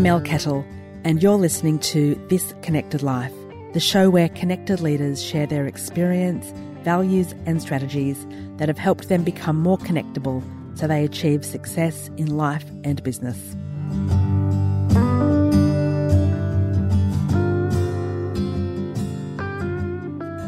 Mel 0.00 0.18
Kettle, 0.22 0.64
and 1.04 1.22
you're 1.22 1.36
listening 1.36 1.78
to 1.80 2.14
This 2.30 2.54
Connected 2.62 3.02
Life, 3.02 3.34
the 3.74 3.80
show 3.80 4.08
where 4.08 4.30
connected 4.30 4.80
leaders 4.80 5.22
share 5.22 5.46
their 5.46 5.66
experience, 5.66 6.54
values, 6.84 7.34
and 7.44 7.60
strategies 7.60 8.26
that 8.56 8.68
have 8.68 8.78
helped 8.78 9.10
them 9.10 9.22
become 9.22 9.60
more 9.60 9.76
connectable 9.76 10.42
so 10.74 10.86
they 10.86 11.04
achieve 11.04 11.44
success 11.44 12.08
in 12.16 12.34
life 12.34 12.64
and 12.82 13.02
business. 13.02 13.54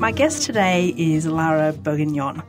My 0.01 0.13
guest 0.13 0.45
today 0.45 0.95
is 0.97 1.27
Lara 1.27 1.75
Bourguignon. 1.75 2.43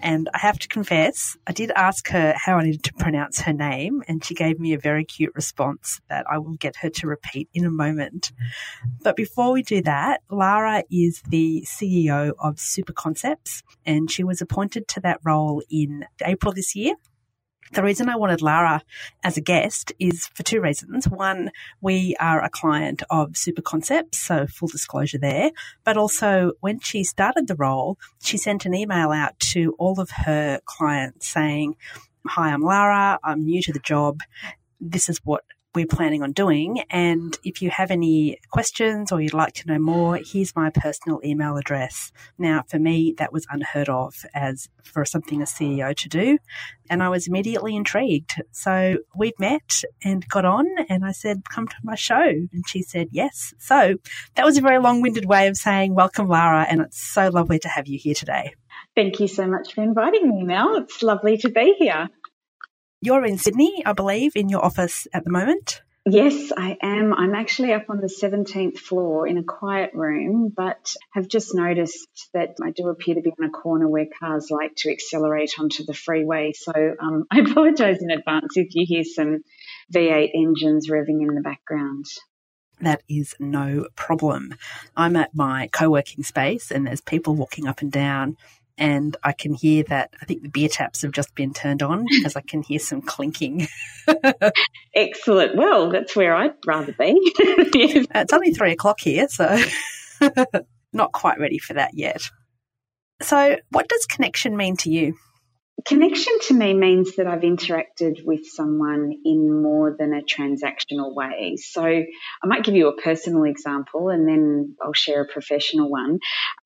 And 0.00 0.28
I 0.32 0.38
have 0.38 0.58
to 0.60 0.68
confess, 0.68 1.36
I 1.46 1.52
did 1.52 1.70
ask 1.74 2.08
her 2.08 2.34
how 2.36 2.56
I 2.58 2.64
needed 2.64 2.84
to 2.84 2.94
pronounce 2.94 3.40
her 3.40 3.52
name, 3.52 4.02
and 4.06 4.24
she 4.24 4.34
gave 4.34 4.60
me 4.60 4.72
a 4.72 4.78
very 4.78 5.04
cute 5.04 5.34
response 5.34 6.00
that 6.08 6.24
I 6.30 6.38
will 6.38 6.54
get 6.54 6.76
her 6.76 6.90
to 6.90 7.06
repeat 7.06 7.48
in 7.52 7.64
a 7.64 7.70
moment. 7.70 8.32
But 9.02 9.16
before 9.16 9.52
we 9.52 9.62
do 9.62 9.82
that, 9.82 10.22
Lara 10.30 10.84
is 10.90 11.22
the 11.28 11.64
CEO 11.66 12.32
of 12.38 12.60
Super 12.60 12.92
Concepts, 12.92 13.62
and 13.84 14.10
she 14.10 14.24
was 14.24 14.40
appointed 14.40 14.88
to 14.88 15.00
that 15.00 15.20
role 15.24 15.62
in 15.70 16.04
April 16.24 16.52
this 16.52 16.76
year. 16.76 16.94
The 17.72 17.82
reason 17.82 18.08
I 18.08 18.16
wanted 18.16 18.42
Lara 18.42 18.82
as 19.22 19.36
a 19.36 19.40
guest 19.40 19.92
is 19.98 20.26
for 20.28 20.42
two 20.42 20.60
reasons. 20.60 21.06
One, 21.08 21.50
we 21.80 22.16
are 22.18 22.42
a 22.42 22.50
client 22.50 23.02
of 23.10 23.36
Super 23.36 23.62
Concepts, 23.62 24.18
so 24.18 24.46
full 24.46 24.68
disclosure 24.68 25.18
there. 25.18 25.50
But 25.84 25.96
also, 25.96 26.52
when 26.60 26.80
she 26.80 27.04
started 27.04 27.46
the 27.46 27.56
role, 27.56 27.98
she 28.22 28.38
sent 28.38 28.66
an 28.66 28.74
email 28.74 29.10
out 29.10 29.38
to 29.40 29.74
all 29.78 30.00
of 30.00 30.10
her 30.10 30.60
clients 30.64 31.28
saying, 31.28 31.76
Hi, 32.26 32.50
I'm 32.50 32.62
Lara. 32.62 33.18
I'm 33.22 33.44
new 33.44 33.62
to 33.62 33.72
the 33.72 33.78
job. 33.78 34.20
This 34.80 35.08
is 35.08 35.18
what 35.24 35.44
we're 35.74 35.86
planning 35.86 36.22
on 36.22 36.32
doing. 36.32 36.82
And 36.90 37.36
if 37.44 37.62
you 37.62 37.70
have 37.70 37.90
any 37.90 38.38
questions 38.50 39.12
or 39.12 39.20
you'd 39.20 39.34
like 39.34 39.54
to 39.54 39.66
know 39.66 39.78
more, 39.78 40.18
here's 40.24 40.56
my 40.56 40.70
personal 40.70 41.20
email 41.24 41.56
address. 41.56 42.10
Now, 42.38 42.64
for 42.68 42.78
me, 42.78 43.14
that 43.18 43.32
was 43.32 43.46
unheard 43.50 43.88
of 43.88 44.14
as 44.34 44.68
for 44.82 45.04
something 45.04 45.42
a 45.42 45.44
CEO 45.44 45.94
to 45.94 46.08
do. 46.08 46.38
And 46.90 47.02
I 47.02 47.10
was 47.10 47.28
immediately 47.28 47.76
intrigued. 47.76 48.42
So 48.50 48.98
we've 49.14 49.38
met 49.38 49.82
and 50.02 50.26
got 50.28 50.44
on 50.44 50.66
and 50.88 51.04
I 51.04 51.12
said, 51.12 51.42
come 51.48 51.68
to 51.68 51.76
my 51.82 51.94
show. 51.94 52.22
And 52.22 52.64
she 52.66 52.82
said, 52.82 53.08
yes. 53.12 53.52
So 53.58 53.96
that 54.36 54.44
was 54.44 54.56
a 54.56 54.62
very 54.62 54.78
long 54.78 55.02
winded 55.02 55.26
way 55.26 55.48
of 55.48 55.56
saying, 55.56 55.94
welcome, 55.94 56.28
Lara. 56.28 56.66
And 56.68 56.80
it's 56.80 57.00
so 57.00 57.28
lovely 57.28 57.58
to 57.60 57.68
have 57.68 57.86
you 57.86 57.98
here 57.98 58.14
today. 58.14 58.54
Thank 58.94 59.20
you 59.20 59.28
so 59.28 59.46
much 59.46 59.74
for 59.74 59.82
inviting 59.82 60.28
me, 60.28 60.44
Mel. 60.44 60.76
It's 60.76 61.02
lovely 61.02 61.36
to 61.38 61.50
be 61.50 61.74
here. 61.78 62.08
You're 63.00 63.24
in 63.24 63.38
Sydney, 63.38 63.82
I 63.86 63.92
believe, 63.92 64.32
in 64.34 64.48
your 64.48 64.64
office 64.64 65.06
at 65.12 65.22
the 65.22 65.30
moment. 65.30 65.82
Yes, 66.04 66.52
I 66.56 66.76
am. 66.82 67.14
I'm 67.14 67.34
actually 67.34 67.72
up 67.72 67.90
on 67.90 68.00
the 68.00 68.08
17th 68.08 68.78
floor 68.78 69.28
in 69.28 69.38
a 69.38 69.44
quiet 69.44 69.90
room, 69.94 70.52
but 70.54 70.94
have 71.12 71.28
just 71.28 71.54
noticed 71.54 72.08
that 72.34 72.56
I 72.62 72.70
do 72.70 72.88
appear 72.88 73.14
to 73.14 73.20
be 73.20 73.30
on 73.30 73.46
a 73.46 73.50
corner 73.50 73.86
where 73.86 74.06
cars 74.18 74.50
like 74.50 74.74
to 74.78 74.90
accelerate 74.90 75.52
onto 75.60 75.84
the 75.84 75.94
freeway. 75.94 76.52
So 76.54 76.72
um, 76.98 77.24
I 77.30 77.40
apologise 77.40 77.98
in 78.00 78.10
advance 78.10 78.56
if 78.56 78.74
you 78.74 78.84
hear 78.86 79.04
some 79.04 79.44
V8 79.94 80.30
engines 80.34 80.88
revving 80.88 81.20
in 81.20 81.34
the 81.34 81.42
background. 81.42 82.06
That 82.80 83.02
is 83.08 83.34
no 83.38 83.86
problem. 83.94 84.54
I'm 84.96 85.14
at 85.16 85.34
my 85.34 85.68
co 85.72 85.90
working 85.90 86.24
space 86.24 86.70
and 86.70 86.86
there's 86.86 87.00
people 87.00 87.34
walking 87.34 87.66
up 87.66 87.80
and 87.80 87.92
down 87.92 88.36
and 88.78 89.16
I 89.22 89.32
can 89.32 89.54
hear 89.54 89.82
that 89.84 90.14
I 90.22 90.24
think 90.24 90.42
the 90.42 90.48
beer 90.48 90.68
taps 90.68 91.02
have 91.02 91.12
just 91.12 91.34
been 91.34 91.52
turned 91.52 91.82
on 91.82 92.04
because 92.08 92.36
I 92.36 92.40
can 92.40 92.62
hear 92.62 92.78
some 92.78 93.02
clinking. 93.02 93.68
Excellent. 94.94 95.56
Well, 95.56 95.90
that's 95.90 96.16
where 96.16 96.34
I'd 96.34 96.54
rather 96.66 96.92
be. 96.92 97.18
yes. 97.74 98.06
Uh, 98.14 98.20
it's 98.20 98.32
only 98.32 98.52
three 98.52 98.72
o'clock 98.72 99.00
here, 99.00 99.28
so 99.28 99.58
not 100.92 101.12
quite 101.12 101.38
ready 101.38 101.58
for 101.58 101.74
that 101.74 101.94
yet. 101.94 102.22
So, 103.20 103.56
what 103.70 103.88
does 103.88 104.06
connection 104.06 104.56
mean 104.56 104.76
to 104.78 104.90
you? 104.90 105.16
Connection 105.84 106.32
to 106.48 106.54
me 106.54 106.74
means 106.74 107.16
that 107.16 107.28
I've 107.28 107.42
interacted 107.42 108.24
with 108.24 108.46
someone 108.46 109.12
in 109.24 109.62
more 109.62 109.94
than 109.96 110.12
a 110.12 110.22
transactional 110.22 111.14
way. 111.14 111.56
So 111.56 111.82
I 111.82 112.46
might 112.46 112.64
give 112.64 112.74
you 112.74 112.88
a 112.88 113.00
personal 113.00 113.44
example 113.44 114.08
and 114.08 114.28
then 114.28 114.76
I'll 114.82 114.92
share 114.92 115.22
a 115.22 115.32
professional 115.32 115.88
one. 115.88 116.18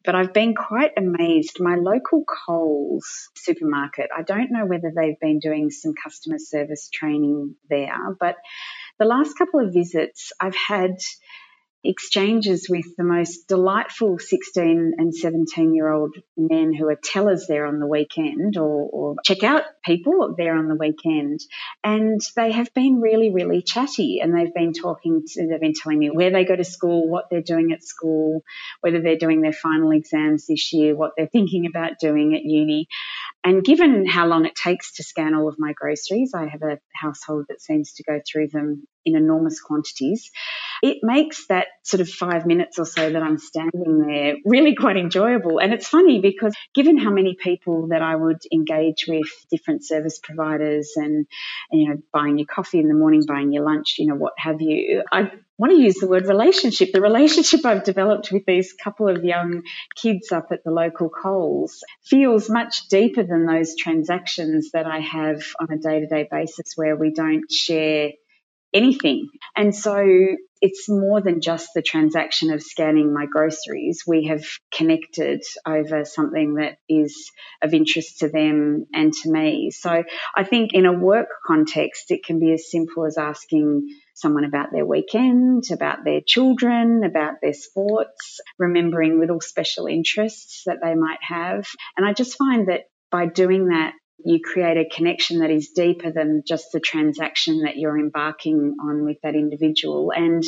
But 0.05 0.15
I've 0.15 0.33
been 0.33 0.55
quite 0.55 0.93
amazed. 0.97 1.59
My 1.61 1.77
local 1.77 2.25
Coles 2.25 3.29
supermarket, 3.37 4.09
I 4.17 4.23
don't 4.23 4.51
know 4.51 4.65
whether 4.65 4.91
they've 4.95 5.21
been 5.21 5.41
doing 5.41 5.71
some 5.71 5.93
customer 6.03 6.39
service 6.39 6.89
training 6.93 7.55
there, 7.69 8.17
but 8.19 8.37
the 8.99 9.05
last 9.05 9.37
couple 9.37 9.61
of 9.61 9.75
visits 9.75 10.33
I've 10.41 10.57
had 10.57 10.97
exchanges 11.85 12.69
with 12.69 12.97
the 12.97 13.05
most 13.05 13.49
delightful 13.49 14.19
16 14.19 14.93
and 14.97 15.15
17 15.15 15.75
year 15.75 15.91
old 15.91 16.15
men 16.37 16.73
who 16.73 16.89
are 16.89 16.99
tellers 17.03 17.47
there 17.49 17.67
on 17.67 17.81
the 17.81 17.87
weekend 17.87 18.57
or, 18.57 18.89
or 18.93 19.17
check 19.25 19.43
out 19.43 19.63
people 19.85 20.35
there 20.37 20.57
on 20.57 20.69
the 20.69 20.77
weekend. 20.77 21.41
And 21.83 22.21
they 22.37 22.53
have 22.53 22.73
been 22.75 23.01
really, 23.01 23.31
really 23.31 23.63
chatty 23.63 24.21
and 24.21 24.35
they've 24.35 24.55
been 24.55 24.73
talking 24.73 25.23
to, 25.27 25.49
they've 25.49 25.61
been 25.61 25.75
telling 25.75 25.99
me 25.99 26.11
where 26.11 26.31
they 26.31 26.45
go 26.45 26.55
to 26.55 26.65
school, 26.65 27.09
what 27.09 27.27
they're 27.31 27.43
doing 27.43 27.73
at 27.73 27.83
school, 27.83 28.45
whether 28.81 29.01
they're 29.01 29.19
doing 29.19 29.41
their 29.41 29.53
final 29.53 29.91
exams 29.91 30.47
this 30.47 30.73
year, 30.73 30.95
what 30.95 31.13
they're 31.17 31.27
thinking 31.27 31.67
about 31.67 31.99
doing 31.99 32.35
at 32.35 32.45
uni. 32.45 32.87
And 33.45 33.65
given 33.65 34.07
how 34.07 34.27
long 34.27 34.45
it 34.45 34.55
takes 34.55 34.95
to 34.95 35.03
scan 35.03 35.35
all 35.35 35.49
of 35.49 35.57
my 35.59 35.73
groceries, 35.73 36.33
I 36.35 36.47
have 36.47 36.63
a 36.63 36.79
household 36.95 37.47
that 37.49 37.61
seems 37.61 37.95
to 37.95 38.05
go 38.05 38.21
through 38.25 38.49
them 38.49 38.87
in 39.05 39.17
enormous 39.17 39.61
quantities. 39.61 40.31
It 40.83 40.99
makes 41.03 41.47
that 41.47 41.67
sort 41.85 42.01
of 42.01 42.09
five 42.09 42.47
minutes 42.47 42.79
or 42.79 42.85
so 42.85 43.11
that 43.11 43.23
I'm 43.23 43.39
standing 43.39 43.99
there 44.07 44.35
really 44.45 44.75
quite 44.75 44.97
enjoyable. 44.97 45.59
And 45.59 45.73
it's 45.73 45.87
funny 45.89 46.21
because 46.21 46.55
given 46.75 46.99
how 46.99 47.11
many 47.11 47.37
people 47.41 47.89
that 47.89 48.03
I 48.03 48.15
would 48.15 48.43
engage 48.53 49.07
with, 49.07 49.29
different 49.51 49.85
service 49.85 50.19
providers 50.19 50.93
and, 50.97 51.27
and 51.71 51.81
you 51.81 51.89
know, 51.89 51.97
buying 52.13 52.39
your 52.39 52.47
coffee 52.47 52.79
in 52.79 52.89
the 52.89 52.95
morning, 52.95 53.23
buying 53.27 53.53
your 53.53 53.65
lunch, 53.65 53.97
you 53.99 54.07
know, 54.07 54.17
what 54.17 54.33
have 54.39 54.61
you, 54.61 55.03
I 55.13 55.31
want 55.59 55.73
to 55.73 55.81
use 55.81 55.97
the 55.97 56.09
word 56.09 56.27
relationship. 56.27 56.91
The 56.93 57.01
relationship 57.01 57.65
I've 57.65 57.85
developed 57.85 58.33
with 58.33 58.45
these 58.47 58.73
couple 58.73 59.09
of 59.09 59.25
young 59.25 59.63
kids 59.95 60.33
up 60.33 60.49
at 60.51 60.65
the 60.65 60.73
local 60.73 61.09
Coles 61.09 61.85
feels 62.03 62.51
much 62.51 62.89
deeper 62.89 63.23
than 63.23 63.47
those 63.47 63.77
transactions 63.77 64.71
that 64.73 64.87
I 64.87 64.99
have 65.01 65.45
on 65.61 65.71
a 65.71 65.79
day 65.79 66.01
to 66.01 66.07
day 66.07 66.27
basis 66.29 66.73
where 66.75 66.97
we 66.97 67.13
don't 67.13 67.51
share 67.51 68.11
anything. 68.73 69.29
And 69.57 69.75
so 69.75 70.05
it's 70.63 70.89
more 70.89 71.21
than 71.21 71.41
just 71.41 71.71
the 71.75 71.83
transaction 71.83 72.53
of 72.53 72.63
scanning 72.63 73.13
my 73.13 73.27
groceries. 73.27 74.05
We 74.07 74.27
have 74.27 74.45
connected 74.73 75.43
over 75.67 76.05
something 76.05 76.55
that 76.55 76.77
is 76.89 77.31
of 77.63 77.75
interest 77.75 78.21
to 78.21 78.29
them 78.29 78.87
and 78.95 79.13
to 79.13 79.31
me. 79.31 79.71
So 79.73 80.05
I 80.37 80.45
think 80.45 80.73
in 80.73 80.87
a 80.87 80.93
work 80.93 81.27
context, 81.45 82.13
it 82.13 82.25
can 82.25 82.39
be 82.39 82.53
as 82.53 82.71
simple 82.71 83.05
as 83.07 83.19
asking 83.19 83.89
someone 84.15 84.45
about 84.45 84.69
their 84.73 84.87
weekend, 84.87 85.65
about 85.73 86.05
their 86.05 86.21
children, 86.25 87.03
about 87.05 87.35
their 87.43 87.55
sports, 87.55 88.41
remembering 88.57 89.19
little 89.19 89.41
special 89.41 89.87
interests 89.87 90.63
that 90.67 90.79
they 90.81 90.95
might 90.95 91.23
have. 91.23 91.67
And 91.97 92.07
I 92.07 92.13
just 92.13 92.39
find 92.39 92.69
that 92.69 92.83
by 93.11 93.27
doing 93.27 93.69
that, 93.69 93.95
you 94.25 94.41
create 94.41 94.77
a 94.77 94.89
connection 94.89 95.41
that 95.41 95.51
is 95.51 95.71
deeper 95.71 96.11
than 96.13 96.43
just 96.47 96.67
the 96.73 96.81
transaction 96.81 97.63
that 97.63 97.77
you're 97.77 97.99
embarking 97.99 98.77
on 98.81 99.05
with 99.05 99.19
that 99.23 99.35
individual. 99.35 100.13
And 100.15 100.45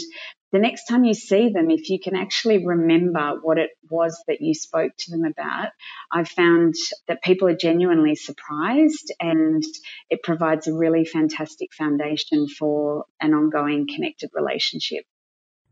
the 0.52 0.60
next 0.60 0.84
time 0.84 1.04
you 1.04 1.14
see 1.14 1.48
them, 1.48 1.70
if 1.70 1.90
you 1.90 1.98
can 1.98 2.14
actually 2.14 2.64
remember 2.64 3.40
what 3.42 3.58
it 3.58 3.70
was 3.90 4.22
that 4.28 4.40
you 4.40 4.54
spoke 4.54 4.92
to 4.96 5.10
them 5.10 5.24
about, 5.24 5.70
I've 6.12 6.28
found 6.28 6.74
that 7.08 7.24
people 7.24 7.48
are 7.48 7.56
genuinely 7.56 8.14
surprised 8.14 9.12
and 9.20 9.64
it 10.10 10.22
provides 10.22 10.68
a 10.68 10.74
really 10.74 11.04
fantastic 11.04 11.74
foundation 11.74 12.46
for 12.48 13.06
an 13.20 13.34
ongoing 13.34 13.88
connected 13.92 14.30
relationship. 14.32 15.04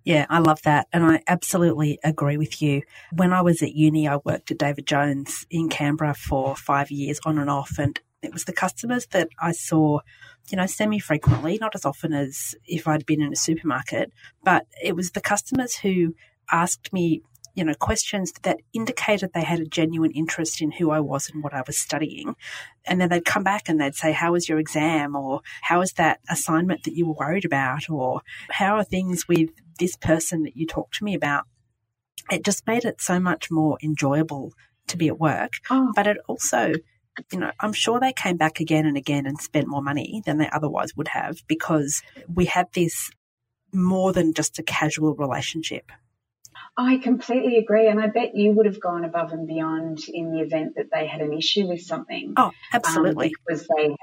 Yeah, 0.05 0.27
I 0.29 0.41
love 0.41 0.63
that. 0.63 0.89
And 0.93 1.05
I 1.05 1.23
absolutely 1.29 1.99
agree 2.03 2.37
with 2.37 2.61
you. 2.61 2.83
When 3.13 3.33
I 3.33 3.43
was 3.43 3.63
at 3.63 3.75
uni, 3.75 4.09
I 4.09 4.17
worked 4.25 4.51
at 4.51 4.59
David 4.59 4.87
Jones 4.87 5.47
in 5.51 5.69
Canberra 5.69 6.15
for 6.15 6.57
five 6.57 6.91
years 6.91 7.21
on 7.25 7.39
and 7.39 7.49
off. 7.49 7.79
And 7.79 8.01
it 8.21 8.33
was 8.33 8.45
the 8.45 8.53
customers 8.53 9.07
that 9.13 9.29
I 9.41 9.53
saw, 9.53 10.01
you 10.49 10.57
know, 10.57 10.67
semi 10.67 10.99
frequently, 10.99 11.59
not 11.61 11.75
as 11.75 11.85
often 11.85 12.13
as 12.13 12.55
if 12.67 12.89
I'd 12.89 13.07
been 13.07 13.23
in 13.23 13.33
a 13.33 13.37
supermarket, 13.37 14.13
but 14.43 14.67
it 14.83 14.97
was 14.97 15.13
the 15.13 15.21
customers 15.21 15.77
who 15.77 16.15
asked 16.51 16.93
me 16.93 17.23
you 17.55 17.65
know, 17.65 17.75
questions 17.75 18.33
that 18.43 18.61
indicated 18.73 19.31
they 19.35 19.43
had 19.43 19.61
a 19.61 19.67
genuine 19.67 20.11
interest 20.13 20.63
in 20.63 20.71
who 20.73 20.91
I 20.91 21.01
was 21.01 21.29
and 21.29 21.43
what 21.43 21.53
I 21.53 21.63
was 21.67 21.79
studying. 21.79 22.35
And 22.87 23.01
then 23.01 23.11
they'd 23.11 23.25
come 23.25 23.43
back 23.43 23.69
and 23.69 23.81
they'd 23.81 23.95
say, 23.95 24.13
How 24.13 24.33
was 24.33 24.49
your 24.49 24.59
exam? 24.59 25.15
Or 25.15 25.43
how 25.61 25.81
was 25.81 25.93
that 25.95 26.21
assignment 26.31 26.85
that 26.85 26.95
you 26.95 27.07
were 27.07 27.15
worried 27.15 27.45
about? 27.45 27.91
Or 27.91 28.23
how 28.51 28.77
are 28.77 28.85
things 28.85 29.29
with 29.29 29.51
this 29.83 29.97
person 29.97 30.45
that 30.45 30.57
you 30.57 30.67
talked 30.67 30.95
to 30.95 31.05
me 31.05 31.15
about? 31.15 31.45
It 32.31 32.45
just 32.45 32.67
made 32.69 32.85
it 32.85 33.01
so 33.01 33.19
much 33.19 33.51
more 33.51 33.79
enjoyable 33.83 34.53
to 34.87 34.97
be 34.97 35.09
at 35.09 35.19
work. 35.19 35.55
Oh. 35.71 35.93
But 35.95 36.07
it 36.07 36.19
also, 36.29 36.73
you 37.33 37.39
know, 37.41 37.51
I'm 37.59 37.73
sure 37.73 37.99
they 37.99 38.13
came 38.13 38.37
back 38.37 38.61
again 38.61 38.87
and 38.87 38.97
again 38.97 39.27
and 39.27 39.41
spent 39.41 39.67
more 39.67 39.83
money 39.83 40.23
than 40.25 40.39
they 40.39 40.49
otherwise 40.51 40.97
would 40.97 41.09
have 41.09 41.43
because 41.49 42.01
we 42.33 42.45
had 42.45 42.69
this 42.75 43.11
more 43.73 44.13
than 44.13 44.35
just 44.35 44.59
a 44.61 44.63
casual 44.63 45.15
relationship. 45.17 45.91
I 46.77 46.99
completely 46.99 47.57
agree. 47.57 47.89
And 47.89 48.01
I 48.01 48.07
bet 48.07 48.37
you 48.37 48.53
would 48.53 48.67
have 48.67 48.81
gone 48.81 49.05
above 49.05 49.33
and 49.33 49.47
beyond 49.49 50.05
in 50.09 50.31
the 50.31 50.41
event 50.41 50.77
that 50.77 50.91
they 50.93 51.07
had 51.07 51.21
an 51.21 51.33
issue 51.33 51.67
with 51.67 51.83
something. 51.83 52.35
Oh, 52.37 52.53
absolutely. 52.73 53.27
Um, 53.27 53.33
because 53.47 53.69
they 53.77 53.83
had, 53.89 53.97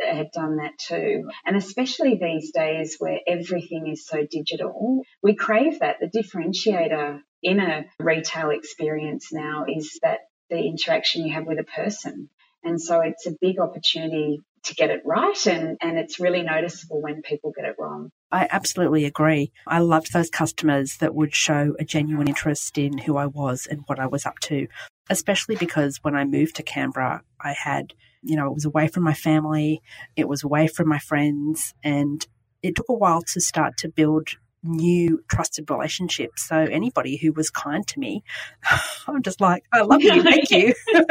had 0.00 0.30
done 0.32 0.56
that 0.56 0.78
too. 0.78 1.28
And 1.44 1.56
especially 1.56 2.16
these 2.16 2.52
days 2.52 2.96
where 2.98 3.20
everything 3.26 3.88
is 3.88 4.06
so 4.06 4.26
digital, 4.28 5.02
we 5.22 5.34
crave 5.34 5.80
that. 5.80 5.96
The 6.00 6.06
differentiator 6.06 7.20
in 7.42 7.60
a 7.60 7.84
retail 7.98 8.50
experience 8.50 9.32
now 9.32 9.66
is 9.68 9.98
that 10.02 10.20
the 10.50 10.58
interaction 10.58 11.26
you 11.26 11.34
have 11.34 11.46
with 11.46 11.58
a 11.58 11.64
person. 11.64 12.28
And 12.62 12.80
so 12.80 13.00
it's 13.00 13.26
a 13.26 13.36
big 13.40 13.60
opportunity 13.60 14.40
to 14.64 14.74
get 14.74 14.90
it 14.90 15.02
right 15.04 15.46
and, 15.46 15.76
and 15.82 15.98
it's 15.98 16.18
really 16.18 16.42
noticeable 16.42 17.02
when 17.02 17.20
people 17.20 17.52
get 17.54 17.66
it 17.66 17.76
wrong. 17.78 18.10
I 18.32 18.48
absolutely 18.50 19.04
agree. 19.04 19.52
I 19.66 19.80
loved 19.80 20.12
those 20.12 20.30
customers 20.30 20.96
that 20.98 21.14
would 21.14 21.34
show 21.34 21.74
a 21.78 21.84
genuine 21.84 22.28
interest 22.28 22.78
in 22.78 22.96
who 22.96 23.16
I 23.18 23.26
was 23.26 23.66
and 23.70 23.82
what 23.86 24.00
I 24.00 24.06
was 24.06 24.24
up 24.24 24.38
to, 24.40 24.66
especially 25.10 25.56
because 25.56 25.98
when 26.02 26.16
I 26.16 26.24
moved 26.24 26.56
to 26.56 26.62
Canberra, 26.62 27.22
I 27.38 27.52
had, 27.52 27.92
you 28.24 28.36
know, 28.36 28.46
it 28.46 28.54
was 28.54 28.64
away 28.64 28.88
from 28.88 29.04
my 29.04 29.14
family, 29.14 29.82
it 30.16 30.28
was 30.28 30.42
away 30.42 30.66
from 30.66 30.88
my 30.88 30.98
friends, 30.98 31.74
and 31.82 32.26
it 32.62 32.74
took 32.74 32.88
a 32.88 32.94
while 32.94 33.22
to 33.22 33.40
start 33.40 33.76
to 33.78 33.88
build 33.88 34.28
new 34.64 35.22
trusted 35.30 35.70
relationships. 35.70 36.48
So 36.48 36.56
anybody 36.56 37.16
who 37.16 37.32
was 37.32 37.50
kind 37.50 37.86
to 37.88 38.00
me, 38.00 38.24
I'm 39.06 39.22
just 39.22 39.40
like, 39.40 39.64
I 39.72 39.82
love 39.82 40.02
you, 40.02 40.22
thank 40.22 40.50
you. 40.50 40.74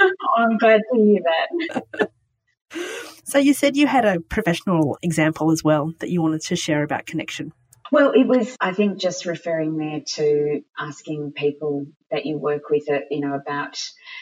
Oh, 0.00 0.10
I'm 0.36 0.58
glad 0.58 0.80
to 0.92 1.00
hear 1.00 1.20
that. 1.24 2.10
so 3.24 3.38
you 3.38 3.52
said 3.52 3.76
you 3.76 3.88
had 3.88 4.04
a 4.04 4.20
professional 4.20 4.96
example 5.02 5.50
as 5.50 5.64
well 5.64 5.92
that 5.98 6.10
you 6.10 6.22
wanted 6.22 6.42
to 6.42 6.56
share 6.56 6.84
about 6.84 7.06
connection. 7.06 7.52
Well, 7.90 8.12
it 8.12 8.26
was, 8.26 8.56
I 8.60 8.72
think, 8.72 8.98
just 8.98 9.26
referring 9.26 9.76
there 9.76 10.02
to 10.14 10.62
asking 10.78 11.32
people 11.32 11.86
that 12.10 12.26
you 12.26 12.38
work 12.38 12.70
with, 12.70 12.88
uh, 12.90 13.00
you 13.10 13.20
know, 13.20 13.34
about 13.34 13.78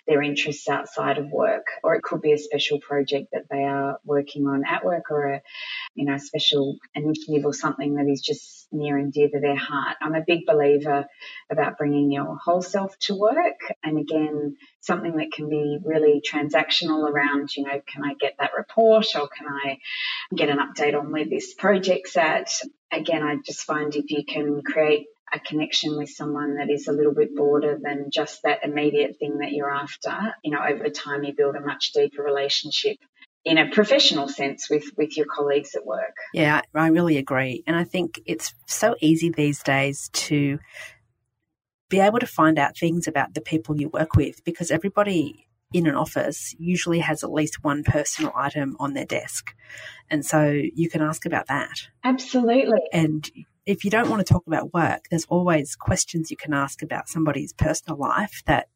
their 0.06 0.22
interests 0.22 0.68
outside 0.68 1.18
of 1.18 1.30
work, 1.30 1.66
or 1.82 1.94
it 1.94 2.02
could 2.02 2.20
be 2.20 2.32
a 2.32 2.38
special 2.38 2.80
project 2.80 3.28
that 3.32 3.48
they 3.50 3.64
are 3.64 3.98
working 4.04 4.46
on 4.46 4.64
at 4.64 4.84
work, 4.84 5.10
or 5.10 5.26
a, 5.26 5.42
you 5.94 6.04
know, 6.04 6.16
special 6.16 6.76
initiative 6.94 7.44
or 7.44 7.52
something 7.52 7.94
that 7.94 8.08
is 8.08 8.20
just 8.20 8.68
near 8.72 8.96
and 8.96 9.12
dear 9.12 9.28
to 9.28 9.40
their 9.40 9.56
heart. 9.56 9.96
I'm 10.00 10.14
a 10.14 10.24
big 10.26 10.46
believer 10.46 11.06
about 11.50 11.78
bringing 11.78 12.10
your 12.10 12.36
whole 12.36 12.62
self 12.62 12.98
to 13.00 13.14
work, 13.14 13.60
and 13.82 13.98
again, 13.98 14.56
something 14.80 15.16
that 15.16 15.32
can 15.32 15.48
be 15.48 15.78
really 15.84 16.20
transactional 16.20 17.08
around, 17.08 17.56
you 17.56 17.64
know, 17.64 17.80
can 17.86 18.04
I 18.04 18.14
get 18.14 18.34
that 18.38 18.50
report, 18.56 19.06
or 19.14 19.28
can 19.28 19.46
I 19.48 19.78
get 20.34 20.48
an 20.48 20.58
update 20.58 20.98
on 20.98 21.12
where 21.12 21.24
this 21.24 21.54
project's 21.54 22.16
at? 22.16 22.50
Again, 22.92 23.22
I 23.22 23.36
just 23.44 23.62
find 23.62 23.94
if 23.94 24.10
you 24.10 24.24
can 24.24 24.62
create 24.62 25.06
a 25.32 25.40
connection 25.40 25.96
with 25.96 26.10
someone 26.10 26.56
that 26.56 26.70
is 26.70 26.86
a 26.86 26.92
little 26.92 27.14
bit 27.14 27.34
broader 27.34 27.78
than 27.80 28.10
just 28.10 28.42
that 28.42 28.64
immediate 28.64 29.16
thing 29.18 29.38
that 29.38 29.52
you're 29.52 29.72
after, 29.72 30.34
you 30.44 30.52
know, 30.52 30.60
over 30.66 30.88
time 30.88 31.24
you 31.24 31.34
build 31.34 31.56
a 31.56 31.60
much 31.60 31.92
deeper 31.92 32.22
relationship 32.22 32.96
in 33.44 33.58
a 33.58 33.70
professional 33.70 34.28
sense 34.28 34.68
with 34.68 34.84
with 34.96 35.16
your 35.16 35.26
colleagues 35.26 35.74
at 35.74 35.86
work. 35.86 36.16
Yeah, 36.34 36.62
I 36.74 36.88
really 36.88 37.16
agree. 37.16 37.62
And 37.66 37.76
I 37.76 37.84
think 37.84 38.20
it's 38.26 38.54
so 38.66 38.96
easy 39.00 39.30
these 39.30 39.62
days 39.62 40.10
to 40.12 40.58
be 41.88 42.00
able 42.00 42.18
to 42.18 42.26
find 42.26 42.58
out 42.58 42.76
things 42.76 43.06
about 43.06 43.34
the 43.34 43.40
people 43.40 43.80
you 43.80 43.88
work 43.88 44.16
with 44.16 44.42
because 44.44 44.70
everybody 44.70 45.46
in 45.72 45.86
an 45.86 45.94
office 45.94 46.54
usually 46.58 47.00
has 47.00 47.22
at 47.22 47.32
least 47.32 47.62
one 47.62 47.84
personal 47.84 48.32
item 48.36 48.76
on 48.78 48.94
their 48.94 49.04
desk. 49.04 49.54
And 50.10 50.24
so 50.24 50.50
you 50.50 50.88
can 50.88 51.02
ask 51.02 51.26
about 51.26 51.48
that. 51.48 51.88
Absolutely. 52.04 52.80
And 52.92 53.28
if 53.66 53.84
you 53.84 53.90
don't 53.90 54.08
want 54.08 54.24
to 54.24 54.32
talk 54.32 54.46
about 54.46 54.72
work, 54.72 55.06
there's 55.10 55.26
always 55.28 55.74
questions 55.74 56.30
you 56.30 56.36
can 56.36 56.54
ask 56.54 56.82
about 56.82 57.08
somebody's 57.08 57.52
personal 57.52 57.98
life 57.98 58.42
that, 58.46 58.68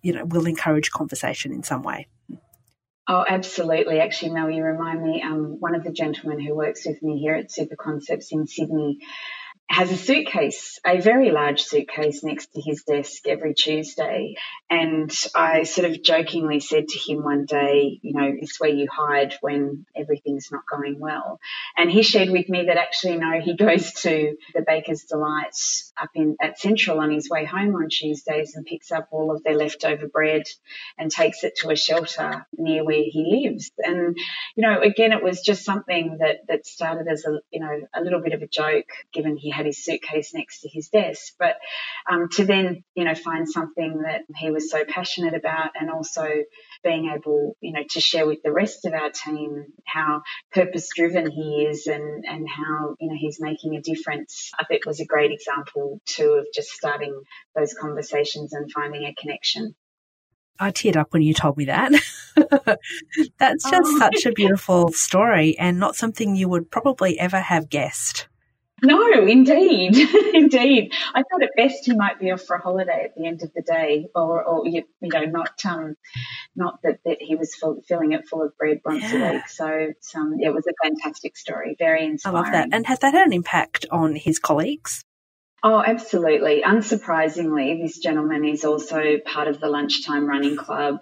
you 0.00 0.12
know, 0.12 0.24
will 0.24 0.46
encourage 0.46 0.90
conversation 0.90 1.52
in 1.52 1.64
some 1.64 1.82
way. 1.82 2.06
Oh, 3.08 3.24
absolutely. 3.28 4.00
Actually, 4.00 4.32
Mel, 4.32 4.50
you 4.50 4.62
remind 4.62 5.02
me, 5.02 5.22
um, 5.22 5.56
one 5.60 5.74
of 5.74 5.84
the 5.84 5.92
gentlemen 5.92 6.40
who 6.40 6.54
works 6.54 6.86
with 6.86 7.02
me 7.02 7.18
here 7.18 7.34
at 7.34 7.52
Super 7.52 7.76
Concepts 7.76 8.32
in 8.32 8.46
Sydney 8.46 8.98
has 9.68 9.90
a 9.90 9.96
suitcase, 9.96 10.78
a 10.86 11.00
very 11.00 11.30
large 11.30 11.62
suitcase 11.62 12.22
next 12.22 12.52
to 12.52 12.60
his 12.60 12.84
desk 12.84 13.26
every 13.26 13.52
Tuesday. 13.52 14.36
And 14.70 15.12
I 15.34 15.64
sort 15.64 15.90
of 15.90 16.02
jokingly 16.02 16.60
said 16.60 16.86
to 16.88 16.98
him 16.98 17.24
one 17.24 17.46
day, 17.46 17.98
you 18.00 18.12
know, 18.14 18.32
it's 18.38 18.60
where 18.60 18.70
you 18.70 18.86
hide 18.90 19.34
when 19.40 19.84
everything's 19.96 20.50
not 20.52 20.62
going 20.70 21.00
well. 21.00 21.40
And 21.76 21.90
he 21.90 22.02
shared 22.02 22.30
with 22.30 22.48
me 22.48 22.66
that 22.66 22.76
actually, 22.76 23.16
no, 23.16 23.40
he 23.40 23.56
goes 23.56 23.92
to 24.02 24.36
the 24.54 24.62
Baker's 24.66 25.04
Delight 25.04 25.56
up 26.00 26.10
in 26.14 26.36
at 26.40 26.60
Central 26.60 27.00
on 27.00 27.10
his 27.10 27.28
way 27.28 27.44
home 27.44 27.74
on 27.74 27.88
Tuesdays 27.88 28.54
and 28.54 28.64
picks 28.64 28.92
up 28.92 29.08
all 29.10 29.34
of 29.34 29.42
their 29.42 29.56
leftover 29.56 30.06
bread 30.06 30.42
and 30.96 31.10
takes 31.10 31.42
it 31.42 31.56
to 31.56 31.70
a 31.70 31.76
shelter 31.76 32.46
near 32.56 32.84
where 32.84 33.02
he 33.02 33.44
lives. 33.44 33.72
And, 33.78 34.16
you 34.54 34.62
know, 34.62 34.80
again, 34.80 35.12
it 35.12 35.24
was 35.24 35.40
just 35.40 35.64
something 35.64 36.18
that, 36.20 36.46
that 36.48 36.66
started 36.66 37.08
as 37.08 37.24
a, 37.24 37.40
you 37.50 37.60
know, 37.60 37.80
a 37.94 38.00
little 38.02 38.20
bit 38.20 38.32
of 38.32 38.42
a 38.42 38.46
joke 38.46 38.86
given 39.12 39.36
he 39.36 39.50
had 39.56 39.66
his 39.66 39.82
suitcase 39.82 40.34
next 40.34 40.60
to 40.60 40.68
his 40.68 40.88
desk. 40.88 41.34
But 41.38 41.56
um, 42.10 42.28
to 42.32 42.44
then, 42.44 42.84
you 42.94 43.04
know, 43.04 43.14
find 43.14 43.48
something 43.48 44.02
that 44.02 44.22
he 44.36 44.50
was 44.50 44.70
so 44.70 44.84
passionate 44.84 45.34
about 45.34 45.70
and 45.78 45.90
also 45.90 46.28
being 46.84 47.12
able, 47.14 47.56
you 47.60 47.72
know, 47.72 47.84
to 47.90 48.00
share 48.00 48.26
with 48.26 48.42
the 48.42 48.52
rest 48.52 48.84
of 48.84 48.92
our 48.92 49.10
team 49.10 49.64
how 49.86 50.22
purpose 50.52 50.88
driven 50.94 51.30
he 51.30 51.66
is 51.68 51.86
and, 51.86 52.24
and 52.26 52.46
how, 52.48 52.94
you 53.00 53.08
know, 53.08 53.16
he's 53.18 53.38
making 53.40 53.74
a 53.74 53.80
difference. 53.80 54.50
I 54.58 54.64
think 54.64 54.84
was 54.86 55.00
a 55.00 55.06
great 55.06 55.32
example 55.32 56.00
too 56.06 56.32
of 56.38 56.46
just 56.54 56.70
starting 56.70 57.22
those 57.54 57.74
conversations 57.74 58.52
and 58.52 58.70
finding 58.70 59.04
a 59.04 59.14
connection. 59.14 59.74
I 60.58 60.70
teared 60.70 60.96
up 60.96 61.12
when 61.12 61.22
you 61.22 61.34
told 61.34 61.56
me 61.56 61.66
that. 61.66 61.92
That's 63.38 63.70
just 63.70 63.92
oh. 63.92 63.98
such 63.98 64.26
a 64.26 64.32
beautiful 64.32 64.90
story 64.92 65.58
and 65.58 65.78
not 65.78 65.96
something 65.96 66.34
you 66.34 66.48
would 66.48 66.70
probably 66.70 67.18
ever 67.18 67.40
have 67.40 67.68
guessed. 67.68 68.28
No, 68.82 69.26
indeed, 69.26 69.96
indeed. 70.34 70.92
I 71.14 71.22
thought 71.22 71.42
at 71.42 71.50
best 71.56 71.86
he 71.86 71.94
might 71.94 72.20
be 72.20 72.30
off 72.30 72.42
for 72.42 72.56
a 72.56 72.60
holiday 72.60 73.04
at 73.04 73.14
the 73.16 73.26
end 73.26 73.42
of 73.42 73.52
the 73.54 73.62
day, 73.62 74.08
or, 74.14 74.44
or 74.44 74.66
you, 74.66 74.84
you 75.00 75.08
know, 75.08 75.24
not 75.24 75.64
um, 75.64 75.96
not 76.54 76.82
that, 76.82 76.98
that 77.04 77.16
he 77.20 77.36
was 77.36 77.54
full, 77.54 77.82
filling 77.88 78.12
it 78.12 78.28
full 78.28 78.42
of 78.42 78.56
bread 78.58 78.80
once 78.84 79.02
yeah. 79.04 79.30
a 79.30 79.32
week. 79.32 79.48
So 79.48 79.66
um, 80.16 80.36
it 80.40 80.52
was 80.52 80.66
a 80.66 80.74
fantastic 80.82 81.38
story, 81.38 81.74
very 81.78 82.04
inspiring. 82.04 82.36
I 82.36 82.40
love 82.40 82.52
that. 82.52 82.68
And 82.72 82.86
has 82.86 82.98
that 82.98 83.14
had 83.14 83.26
an 83.26 83.32
impact 83.32 83.86
on 83.90 84.14
his 84.14 84.38
colleagues? 84.38 85.02
Oh, 85.62 85.82
absolutely. 85.84 86.62
Unsurprisingly, 86.62 87.82
this 87.82 87.98
gentleman 87.98 88.44
is 88.44 88.64
also 88.64 89.18
part 89.24 89.48
of 89.48 89.58
the 89.58 89.68
lunchtime 89.68 90.26
running 90.26 90.56
club. 90.56 91.00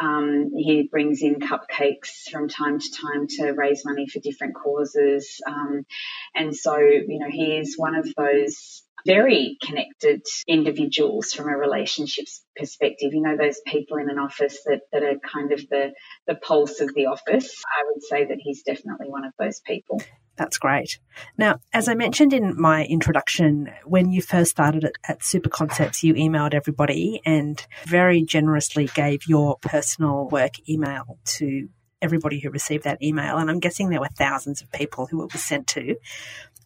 Um, 0.00 0.50
he 0.54 0.88
brings 0.90 1.22
in 1.22 1.36
cupcakes 1.36 2.28
from 2.30 2.48
time 2.48 2.78
to 2.78 2.92
time 2.92 3.26
to 3.38 3.52
raise 3.52 3.84
money 3.84 4.06
for 4.08 4.20
different 4.20 4.54
causes. 4.54 5.40
Um, 5.46 5.86
and 6.34 6.54
so, 6.54 6.76
you 6.78 7.18
know, 7.18 7.30
he 7.30 7.56
is 7.56 7.76
one 7.76 7.94
of 7.94 8.06
those 8.16 8.82
very 9.06 9.56
connected 9.62 10.22
individuals 10.48 11.32
from 11.32 11.48
a 11.48 11.56
relationships 11.56 12.44
perspective. 12.56 13.14
You 13.14 13.22
know, 13.22 13.36
those 13.36 13.60
people 13.64 13.98
in 13.98 14.10
an 14.10 14.18
office 14.18 14.58
that, 14.66 14.80
that 14.92 15.02
are 15.02 15.18
kind 15.18 15.52
of 15.52 15.60
the, 15.68 15.92
the 16.26 16.34
pulse 16.34 16.80
of 16.80 16.92
the 16.94 17.06
office. 17.06 17.62
I 17.64 17.84
would 17.90 18.02
say 18.02 18.24
that 18.26 18.38
he's 18.40 18.62
definitely 18.62 19.08
one 19.08 19.24
of 19.24 19.32
those 19.38 19.60
people. 19.60 20.02
That's 20.36 20.58
great. 20.58 20.98
Now, 21.38 21.60
as 21.72 21.88
I 21.88 21.94
mentioned 21.94 22.32
in 22.32 22.60
my 22.60 22.84
introduction, 22.84 23.72
when 23.84 24.10
you 24.10 24.20
first 24.20 24.50
started 24.50 24.84
at, 24.84 24.92
at 25.08 25.24
Super 25.24 25.48
Concepts, 25.48 26.02
you 26.02 26.14
emailed 26.14 26.52
everybody 26.52 27.22
and 27.24 27.64
very 27.86 28.22
generously 28.22 28.90
gave 28.94 29.26
your 29.26 29.56
personal 29.62 30.28
work 30.28 30.52
email 30.68 31.18
to 31.24 31.68
everybody 32.02 32.38
who 32.38 32.50
received 32.50 32.84
that 32.84 33.02
email. 33.02 33.38
And 33.38 33.50
I'm 33.50 33.60
guessing 33.60 33.88
there 33.88 34.00
were 34.00 34.08
thousands 34.08 34.60
of 34.60 34.70
people 34.72 35.06
who 35.06 35.24
it 35.24 35.32
was 35.32 35.42
sent 35.42 35.66
to. 35.68 35.96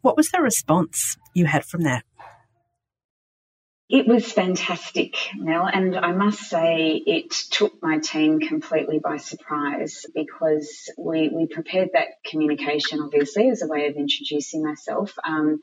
What 0.02 0.16
was 0.16 0.30
the 0.30 0.40
response 0.40 1.16
you 1.34 1.44
had 1.44 1.64
from 1.64 1.82
that? 1.82 2.04
It 3.92 4.06
was 4.06 4.30
fantastic, 4.30 5.16
Mel, 5.36 5.66
and 5.66 5.96
I 5.96 6.12
must 6.12 6.42
say 6.48 7.02
it 7.04 7.32
took 7.50 7.82
my 7.82 7.98
team 7.98 8.38
completely 8.38 9.00
by 9.00 9.16
surprise 9.16 10.06
because 10.14 10.88
we, 10.96 11.28
we 11.28 11.48
prepared 11.48 11.90
that 11.94 12.22
communication 12.24 13.00
obviously 13.02 13.48
as 13.50 13.62
a 13.62 13.66
way 13.66 13.88
of 13.88 13.96
introducing 13.96 14.62
myself, 14.62 15.12
um, 15.24 15.58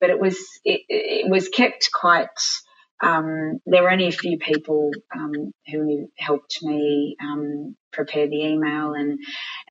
but 0.00 0.10
it 0.10 0.20
was 0.20 0.36
it, 0.64 0.82
it 0.88 1.28
was 1.28 1.48
kept 1.48 1.90
quite. 1.92 2.28
Um, 3.02 3.60
there 3.66 3.82
were 3.82 3.90
only 3.90 4.06
a 4.06 4.12
few 4.12 4.38
people 4.38 4.92
um, 5.12 5.52
who 5.68 6.08
helped 6.16 6.60
me 6.62 7.16
um, 7.20 7.74
prepare 7.92 8.28
the 8.28 8.44
email 8.44 8.94
and 8.94 9.18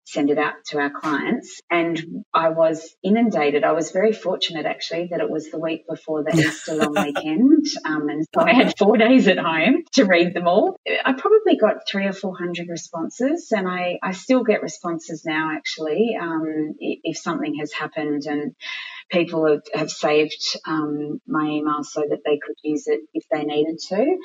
send 0.06 0.30
it 0.30 0.38
out 0.38 0.54
to 0.66 0.78
our 0.78 0.90
clients. 0.90 1.62
And 1.70 2.26
I 2.34 2.50
was 2.50 2.96
inundated. 3.04 3.64
I 3.64 3.72
was 3.72 3.92
very 3.92 4.12
fortunate 4.14 4.66
actually 4.66 5.08
that 5.12 5.22
it 5.22 5.30
was 5.30 5.50
the 5.50 5.60
week 5.60 5.88
before 5.88 6.24
the 6.24 6.36
Easter 6.38 6.76
long 6.76 6.94
weekend. 6.94 7.66
Um, 7.86 8.10
and 8.10 8.26
so 8.34 8.42
I 8.42 8.54
had 8.54 8.78
four 8.78 8.98
days 8.98 9.28
at 9.28 9.38
home 9.38 9.84
to 9.94 10.06
read 10.06 10.34
them 10.34 10.48
all. 10.48 10.78
I 10.88 11.14
probably 11.14 11.58
got 11.58 11.88
three 11.90 12.06
or 12.06 12.14
400 12.14 12.68
responses 12.68 13.52
and 13.52 13.68
I, 13.68 14.00
I 14.04 14.12
still 14.12 14.44
get 14.44 14.62
responses 14.62 15.24
now 15.26 15.52
actually, 15.56 16.18
um, 16.20 16.76
if 16.80 17.18
something 17.18 17.56
has 17.60 17.72
happened 17.72 18.24
and 18.26 18.56
people 19.10 19.46
have, 19.46 19.62
have 19.74 19.92
saved 19.92 20.58
um, 20.66 21.22
my 21.28 21.46
email 21.46 21.84
so 21.84 22.02
that 22.02 22.20
they 22.26 22.40
could 22.46 22.56
use 22.64 22.88
it 22.88 23.02
if 23.14 23.26
they 23.32 23.44
needed 23.44 23.80
to. 23.90 24.18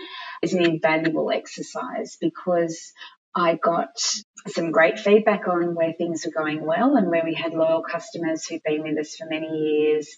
It's 0.43 0.53
an 0.53 0.65
invaluable 0.65 1.31
exercise 1.31 2.17
because 2.21 2.93
I 3.39 3.57
got 3.57 4.01
some 4.47 4.71
great 4.71 4.99
feedback 4.99 5.47
on 5.47 5.75
where 5.75 5.93
things 5.93 6.25
were 6.25 6.33
going 6.33 6.65
well 6.65 6.97
and 6.97 7.11
where 7.11 7.23
we 7.23 7.35
had 7.35 7.53
loyal 7.53 7.83
customers 7.83 8.47
who've 8.47 8.63
been 8.63 8.83
with 8.83 8.99
us 8.99 9.15
for 9.15 9.27
many 9.29 9.49
years. 9.49 10.09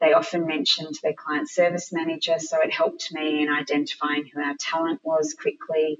They 0.00 0.12
often 0.12 0.46
mentioned 0.46 0.94
their 1.02 1.14
client 1.14 1.50
service 1.50 1.92
manager, 1.92 2.38
so 2.38 2.58
it 2.62 2.72
helped 2.72 3.08
me 3.12 3.42
in 3.42 3.48
identifying 3.48 4.30
who 4.32 4.40
our 4.40 4.54
talent 4.60 5.00
was 5.02 5.34
quickly. 5.34 5.98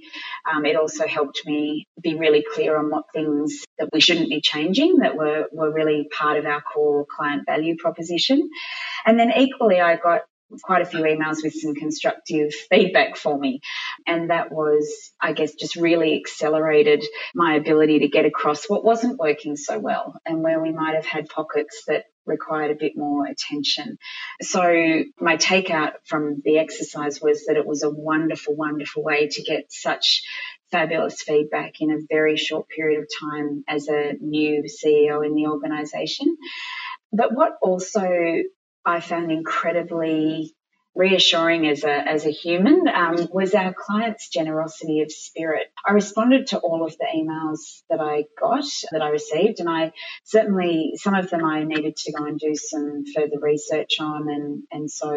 Um, 0.49 0.65
it 0.65 0.77
also 0.77 1.09
helped 1.09 1.43
me 1.45 1.89
be 2.01 2.15
really 2.15 2.45
clear 2.55 2.79
on 2.79 2.89
what 2.89 3.07
things 3.13 3.65
that 3.79 3.89
we 3.93 4.01
shouldn't 4.01 4.29
be 4.29 4.41
changing 4.41 4.99
that 4.99 5.17
were, 5.17 5.49
were 5.51 5.73
really 5.73 6.09
part 6.17 6.39
of 6.39 6.47
our 6.47 6.61
core 6.61 7.05
client 7.05 7.47
value 7.47 7.77
proposition. 7.77 8.49
And 9.05 9.19
then 9.19 9.33
equally, 9.37 9.81
I 9.81 9.97
got 9.97 10.21
quite 10.63 10.83
a 10.83 10.87
few 10.87 11.01
emails 11.01 11.43
with 11.43 11.55
some 11.55 11.75
constructive 11.75 12.53
feedback 12.53 13.17
for 13.17 13.39
me. 13.39 13.61
And 14.07 14.31
that 14.31 14.51
was, 14.51 15.13
I 15.21 15.33
guess, 15.33 15.55
just 15.55 15.77
really 15.77 16.17
accelerated 16.17 17.05
my 17.35 17.55
ability 17.55 18.01
to 18.01 18.09
get 18.09 18.27
across 18.27 18.67
what 18.67 18.85
wasn't 18.85 19.19
working 19.19 19.57
so 19.57 19.79
well 19.79 20.21
and 20.27 20.43
where 20.43 20.61
we 20.61 20.73
might 20.73 20.95
have 20.95 21.07
had 21.07 21.29
pockets 21.29 21.85
that 21.87 22.05
required 22.27 22.71
a 22.71 22.79
bit 22.79 22.97
more 22.97 23.27
attention. 23.27 23.99
So 24.43 24.63
my 25.19 25.37
takeout 25.37 25.93
from 26.05 26.41
the 26.45 26.59
exercise 26.59 27.21
was 27.21 27.45
that 27.47 27.57
it 27.57 27.67
was 27.67 27.83
a 27.83 27.91
wonderful, 27.91 28.55
wonderful 28.55 29.03
way 29.03 29.29
to 29.29 29.43
get 29.43 29.73
such 29.73 30.23
fabulous 30.71 31.23
feedback 31.23 31.75
in 31.81 31.91
a 31.91 31.99
very 32.09 32.37
short 32.37 32.69
period 32.69 33.01
of 33.01 33.09
time 33.21 33.65
as 33.69 33.89
a 33.89 34.13
new 34.21 34.65
CEO 34.65 35.25
in 35.25 35.35
the 35.35 35.47
organization. 35.47 36.37
But 37.13 37.35
what 37.35 37.55
also 37.61 38.09
I 38.85 39.01
found 39.01 39.31
incredibly 39.31 40.55
reassuring 40.95 41.69
as 41.69 41.85
a 41.85 41.93
as 41.93 42.27
a 42.27 42.31
human 42.31 42.89
um, 42.89 43.29
was 43.33 43.55
our 43.55 43.73
clients' 43.73 44.29
generosity 44.29 45.03
of 45.03 45.13
spirit. 45.13 45.73
I 45.87 45.93
responded 45.93 46.49
to 46.49 46.59
all 46.59 46.85
of 46.85 46.97
the 46.99 47.07
emails 47.15 47.83
that 47.89 48.01
I 48.01 48.25
got 48.39 48.65
that 48.91 49.01
I 49.01 49.11
received, 49.11 49.61
and 49.61 49.69
I 49.69 49.93
certainly 50.25 50.95
some 50.97 51.15
of 51.15 51.31
them 51.31 51.45
I 51.45 51.63
needed 51.63 51.97
to 51.97 52.13
go 52.13 52.25
and 52.25 52.39
do 52.39 52.55
some 52.55 53.05
further 53.15 53.39
research 53.41 54.01
on, 54.01 54.29
and 54.29 54.63
and 54.73 54.91
so 54.91 55.11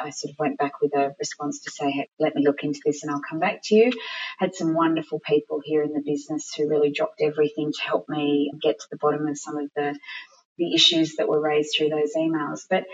I 0.00 0.10
sort 0.10 0.32
of 0.32 0.38
went 0.38 0.58
back 0.58 0.80
with 0.80 0.94
a 0.94 1.14
response 1.18 1.60
to 1.64 1.70
say, 1.70 1.90
hey, 1.90 2.08
let 2.18 2.34
me 2.34 2.42
look 2.44 2.64
into 2.64 2.80
this, 2.84 3.02
and 3.02 3.12
I'll 3.12 3.22
come 3.28 3.38
back 3.38 3.60
to 3.64 3.74
you. 3.74 3.92
Had 4.38 4.54
some 4.54 4.74
wonderful 4.74 5.20
people 5.20 5.60
here 5.62 5.82
in 5.82 5.92
the 5.92 6.02
business 6.04 6.54
who 6.54 6.68
really 6.68 6.90
dropped 6.90 7.20
everything 7.20 7.72
to 7.72 7.82
help 7.82 8.08
me 8.08 8.50
get 8.62 8.80
to 8.80 8.86
the 8.90 8.98
bottom 8.98 9.26
of 9.26 9.38
some 9.38 9.58
of 9.58 9.70
the 9.76 9.98
the 10.58 10.74
issues 10.74 11.16
that 11.16 11.28
were 11.28 11.40
raised 11.40 11.74
through 11.76 11.88
those 11.88 12.14
emails. 12.16 12.66
But 12.68 12.84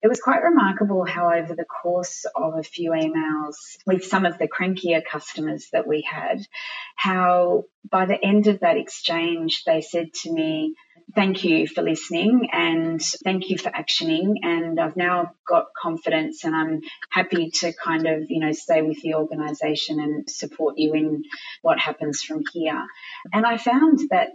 it 0.00 0.08
was 0.08 0.20
quite 0.20 0.42
remarkable 0.42 1.04
how 1.04 1.32
over 1.32 1.54
the 1.54 1.64
course 1.64 2.24
of 2.36 2.56
a 2.56 2.62
few 2.62 2.92
emails 2.92 3.56
with 3.84 4.04
some 4.04 4.24
of 4.24 4.38
the 4.38 4.48
crankier 4.48 5.04
customers 5.04 5.68
that 5.72 5.88
we 5.88 6.02
had, 6.02 6.46
how 6.94 7.64
by 7.90 8.06
the 8.06 8.24
end 8.24 8.46
of 8.46 8.60
that 8.60 8.76
exchange, 8.76 9.64
they 9.64 9.80
said 9.80 10.12
to 10.22 10.32
me, 10.32 10.74
thank 11.14 11.42
you 11.42 11.66
for 11.66 11.82
listening 11.82 12.50
and 12.52 13.02
thank 13.24 13.48
you 13.50 13.58
for 13.58 13.70
actioning. 13.70 14.34
And 14.42 14.78
I've 14.78 14.96
now 14.96 15.32
got 15.46 15.66
confidence 15.76 16.44
and 16.44 16.54
I'm 16.54 16.80
happy 17.10 17.50
to 17.60 17.72
kind 17.72 18.06
of, 18.06 18.30
you 18.30 18.40
know, 18.40 18.52
stay 18.52 18.82
with 18.82 19.00
the 19.02 19.14
organization 19.14 20.00
and 20.00 20.30
support 20.30 20.74
you 20.76 20.92
in 20.94 21.24
what 21.62 21.78
happens 21.78 22.22
from 22.22 22.42
here. 22.52 22.86
And 23.32 23.46
I 23.46 23.56
found 23.56 24.00
that 24.10 24.28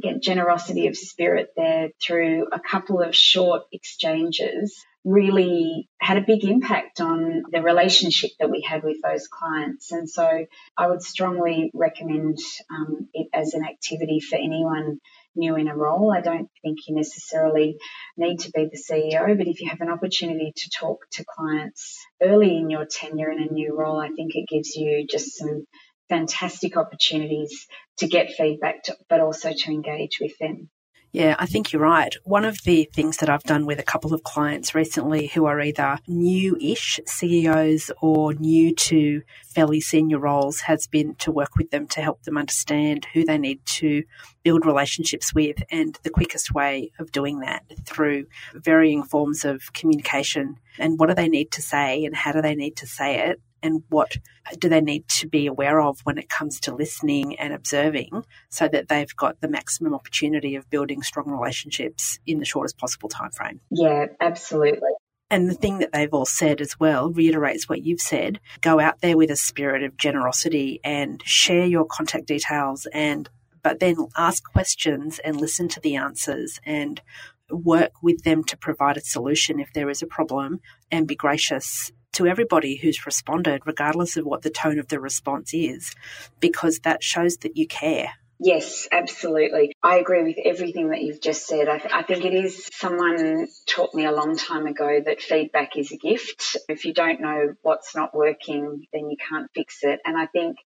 get 0.00 0.22
generosity 0.22 0.86
of 0.86 0.96
spirit 0.96 1.50
there 1.56 1.90
through 2.00 2.46
a 2.52 2.60
couple 2.60 3.00
of 3.00 3.14
short 3.14 3.62
exchanges 3.72 4.84
really 5.04 5.88
had 5.98 6.16
a 6.16 6.24
big 6.24 6.44
impact 6.44 7.00
on 7.00 7.42
the 7.50 7.60
relationship 7.60 8.30
that 8.38 8.50
we 8.50 8.60
had 8.62 8.84
with 8.84 8.98
those 9.02 9.26
clients. 9.26 9.90
And 9.90 10.08
so 10.08 10.46
I 10.76 10.86
would 10.86 11.02
strongly 11.02 11.70
recommend 11.74 12.38
um, 12.70 13.08
it 13.12 13.28
as 13.32 13.54
an 13.54 13.64
activity 13.64 14.20
for 14.20 14.36
anyone 14.36 15.00
new 15.34 15.56
in 15.56 15.68
a 15.68 15.76
role. 15.76 16.12
I 16.12 16.20
don't 16.20 16.48
think 16.62 16.78
you 16.86 16.94
necessarily 16.94 17.78
need 18.16 18.40
to 18.40 18.52
be 18.52 18.66
the 18.66 18.78
CEO, 18.78 19.36
but 19.36 19.48
if 19.48 19.60
you 19.60 19.70
have 19.70 19.80
an 19.80 19.90
opportunity 19.90 20.52
to 20.54 20.70
talk 20.70 21.06
to 21.12 21.24
clients 21.24 21.98
early 22.22 22.56
in 22.56 22.70
your 22.70 22.84
tenure 22.84 23.30
in 23.30 23.42
a 23.42 23.52
new 23.52 23.76
role, 23.76 23.98
I 23.98 24.10
think 24.10 24.32
it 24.34 24.48
gives 24.48 24.76
you 24.76 25.06
just 25.08 25.36
some 25.36 25.66
fantastic 26.08 26.76
opportunities 26.76 27.66
to 27.98 28.06
get 28.06 28.32
feedback, 28.32 28.84
to, 28.84 28.96
but 29.08 29.20
also 29.20 29.52
to 29.52 29.70
engage 29.70 30.18
with 30.20 30.36
them. 30.38 30.68
Yeah, 31.12 31.36
I 31.38 31.44
think 31.44 31.72
you're 31.72 31.82
right. 31.82 32.14
One 32.24 32.46
of 32.46 32.62
the 32.64 32.88
things 32.94 33.18
that 33.18 33.28
I've 33.28 33.42
done 33.42 33.66
with 33.66 33.78
a 33.78 33.82
couple 33.82 34.14
of 34.14 34.22
clients 34.22 34.74
recently 34.74 35.26
who 35.26 35.44
are 35.44 35.60
either 35.60 35.98
new 36.08 36.56
ish 36.58 37.00
CEOs 37.04 37.90
or 38.00 38.32
new 38.32 38.74
to 38.74 39.20
fairly 39.54 39.82
senior 39.82 40.18
roles 40.18 40.60
has 40.60 40.86
been 40.86 41.14
to 41.16 41.30
work 41.30 41.54
with 41.56 41.70
them 41.70 41.86
to 41.88 42.00
help 42.00 42.22
them 42.22 42.38
understand 42.38 43.06
who 43.12 43.26
they 43.26 43.36
need 43.36 43.60
to 43.66 44.04
build 44.42 44.64
relationships 44.64 45.34
with 45.34 45.62
and 45.70 45.98
the 46.02 46.08
quickest 46.08 46.54
way 46.54 46.90
of 46.98 47.12
doing 47.12 47.40
that 47.40 47.62
through 47.84 48.24
varying 48.54 49.02
forms 49.02 49.44
of 49.44 49.70
communication 49.74 50.56
and 50.78 50.98
what 50.98 51.10
do 51.10 51.14
they 51.14 51.28
need 51.28 51.50
to 51.50 51.60
say 51.60 52.06
and 52.06 52.16
how 52.16 52.32
do 52.32 52.40
they 52.40 52.54
need 52.54 52.74
to 52.76 52.86
say 52.86 53.28
it 53.28 53.38
and 53.62 53.82
what 53.88 54.16
do 54.58 54.68
they 54.68 54.80
need 54.80 55.08
to 55.08 55.28
be 55.28 55.46
aware 55.46 55.80
of 55.80 56.00
when 56.04 56.18
it 56.18 56.28
comes 56.28 56.60
to 56.60 56.74
listening 56.74 57.38
and 57.38 57.52
observing 57.52 58.24
so 58.48 58.68
that 58.68 58.88
they've 58.88 59.14
got 59.16 59.40
the 59.40 59.48
maximum 59.48 59.94
opportunity 59.94 60.56
of 60.56 60.68
building 60.70 61.02
strong 61.02 61.30
relationships 61.30 62.18
in 62.26 62.38
the 62.38 62.44
shortest 62.44 62.78
possible 62.78 63.08
time 63.08 63.30
frame. 63.30 63.60
Yeah, 63.70 64.06
absolutely. 64.20 64.90
And 65.30 65.48
the 65.48 65.54
thing 65.54 65.78
that 65.78 65.92
they've 65.92 66.12
all 66.12 66.26
said 66.26 66.60
as 66.60 66.78
well 66.78 67.10
reiterates 67.10 67.66
what 67.66 67.82
you've 67.82 68.02
said. 68.02 68.38
Go 68.60 68.78
out 68.78 69.00
there 69.00 69.16
with 69.16 69.30
a 69.30 69.36
spirit 69.36 69.82
of 69.82 69.96
generosity 69.96 70.78
and 70.84 71.22
share 71.24 71.64
your 71.64 71.86
contact 71.86 72.26
details 72.26 72.86
and 72.92 73.30
but 73.62 73.78
then 73.78 73.96
ask 74.16 74.42
questions 74.52 75.20
and 75.20 75.40
listen 75.40 75.68
to 75.68 75.80
the 75.80 75.94
answers 75.94 76.60
and 76.66 77.00
work 77.48 77.92
with 78.02 78.24
them 78.24 78.42
to 78.44 78.56
provide 78.56 78.96
a 78.96 79.00
solution 79.00 79.60
if 79.60 79.72
there 79.72 79.88
is 79.88 80.02
a 80.02 80.06
problem 80.06 80.60
and 80.90 81.06
be 81.06 81.14
gracious 81.14 81.92
to 82.12 82.26
everybody 82.26 82.76
who's 82.76 83.06
responded, 83.06 83.62
regardless 83.66 84.16
of 84.16 84.24
what 84.24 84.42
the 84.42 84.50
tone 84.50 84.78
of 84.78 84.88
the 84.88 85.00
response 85.00 85.52
is, 85.54 85.94
because 86.40 86.80
that 86.80 87.02
shows 87.02 87.38
that 87.38 87.56
you 87.56 87.66
care. 87.66 88.12
Yes, 88.38 88.88
absolutely. 88.90 89.72
I 89.82 89.98
agree 89.98 90.24
with 90.24 90.36
everything 90.44 90.90
that 90.90 91.00
you've 91.00 91.20
just 91.20 91.46
said. 91.46 91.68
I, 91.68 91.78
th- 91.78 91.94
I, 91.94 92.02
think 92.02 92.24
it 92.24 92.34
is 92.34 92.68
someone 92.72 93.46
taught 93.66 93.94
me 93.94 94.04
a 94.04 94.12
long 94.12 94.36
time 94.36 94.66
ago 94.66 95.00
that 95.04 95.22
feedback 95.22 95.76
is 95.76 95.92
a 95.92 95.96
gift. 95.96 96.56
If 96.68 96.84
you 96.84 96.92
don't 96.92 97.20
know 97.20 97.54
what's 97.62 97.94
not 97.94 98.14
working, 98.14 98.86
then 98.92 99.10
you 99.10 99.16
can't 99.28 99.48
fix 99.54 99.78
it. 99.82 100.00
And 100.04 100.16
I 100.16 100.26
think 100.26 100.56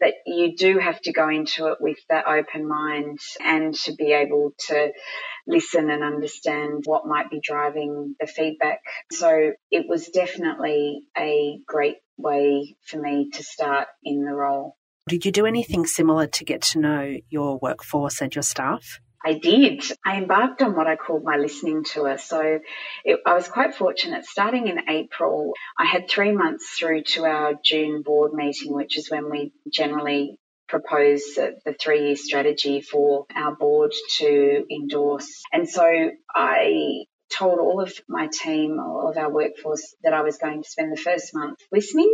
that 0.00 0.14
you 0.26 0.56
do 0.56 0.78
have 0.78 1.00
to 1.02 1.12
go 1.12 1.28
into 1.28 1.68
it 1.68 1.78
with 1.80 1.98
that 2.08 2.26
open 2.26 2.66
mind 2.66 3.20
and 3.40 3.74
to 3.74 3.94
be 3.94 4.12
able 4.12 4.52
to 4.66 4.92
listen 5.46 5.88
and 5.90 6.02
understand 6.02 6.82
what 6.86 7.06
might 7.06 7.30
be 7.30 7.40
driving 7.40 8.16
the 8.18 8.26
feedback. 8.26 8.80
So 9.12 9.52
it 9.70 9.86
was 9.88 10.08
definitely 10.08 11.02
a 11.16 11.60
great 11.66 11.98
way 12.16 12.76
for 12.86 13.00
me 13.00 13.30
to 13.34 13.42
start 13.44 13.86
in 14.02 14.24
the 14.24 14.32
role. 14.32 14.76
Did 15.10 15.24
you 15.24 15.32
do 15.32 15.44
anything 15.44 15.86
similar 15.86 16.28
to 16.28 16.44
get 16.44 16.62
to 16.70 16.78
know 16.78 17.16
your 17.30 17.58
workforce 17.60 18.20
and 18.20 18.32
your 18.32 18.44
staff? 18.44 19.00
I 19.24 19.32
did. 19.32 19.82
I 20.06 20.18
embarked 20.18 20.62
on 20.62 20.76
what 20.76 20.86
I 20.86 20.94
called 20.94 21.24
my 21.24 21.36
listening 21.36 21.82
tour. 21.82 22.16
So 22.16 22.60
it, 23.04 23.18
I 23.26 23.34
was 23.34 23.48
quite 23.48 23.74
fortunate. 23.74 24.24
Starting 24.24 24.68
in 24.68 24.88
April, 24.88 25.54
I 25.76 25.84
had 25.84 26.08
three 26.08 26.30
months 26.30 26.78
through 26.78 27.02
to 27.14 27.24
our 27.24 27.54
June 27.64 28.02
board 28.02 28.34
meeting, 28.34 28.72
which 28.72 28.96
is 28.96 29.10
when 29.10 29.28
we 29.28 29.52
generally 29.68 30.36
propose 30.68 31.24
the 31.34 31.74
three 31.80 32.06
year 32.06 32.16
strategy 32.16 32.80
for 32.80 33.26
our 33.34 33.56
board 33.56 33.92
to 34.18 34.64
endorse. 34.70 35.42
And 35.52 35.68
so 35.68 36.10
I 36.32 37.06
told 37.30 37.58
all 37.58 37.80
of 37.80 37.92
my 38.08 38.28
team, 38.28 38.78
all 38.80 39.08
of 39.08 39.16
our 39.16 39.30
workforce, 39.30 39.94
that 40.02 40.12
I 40.12 40.22
was 40.22 40.38
going 40.38 40.62
to 40.62 40.68
spend 40.68 40.92
the 40.92 41.00
first 41.00 41.34
month 41.34 41.58
listening 41.72 42.12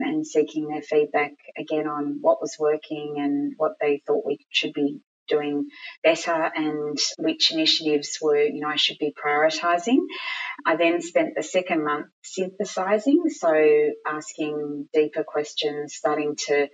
and 0.00 0.26
seeking 0.26 0.68
their 0.68 0.82
feedback 0.82 1.32
again 1.56 1.86
on 1.86 2.18
what 2.20 2.40
was 2.40 2.56
working 2.58 3.16
and 3.18 3.54
what 3.56 3.72
they 3.80 4.02
thought 4.06 4.26
we 4.26 4.38
should 4.50 4.72
be 4.72 5.00
doing 5.28 5.68
better 6.02 6.32
and 6.32 6.98
which 7.18 7.52
initiatives 7.52 8.18
were, 8.20 8.42
you 8.42 8.60
know, 8.60 8.68
I 8.68 8.76
should 8.76 8.98
be 8.98 9.12
prioritising. 9.12 9.98
I 10.66 10.76
then 10.76 11.00
spent 11.02 11.34
the 11.36 11.42
second 11.42 11.84
month 11.84 12.06
synthesising, 12.24 13.28
so 13.28 13.90
asking 14.06 14.88
deeper 14.92 15.24
questions, 15.24 15.94
starting 15.94 16.34
to 16.46 16.68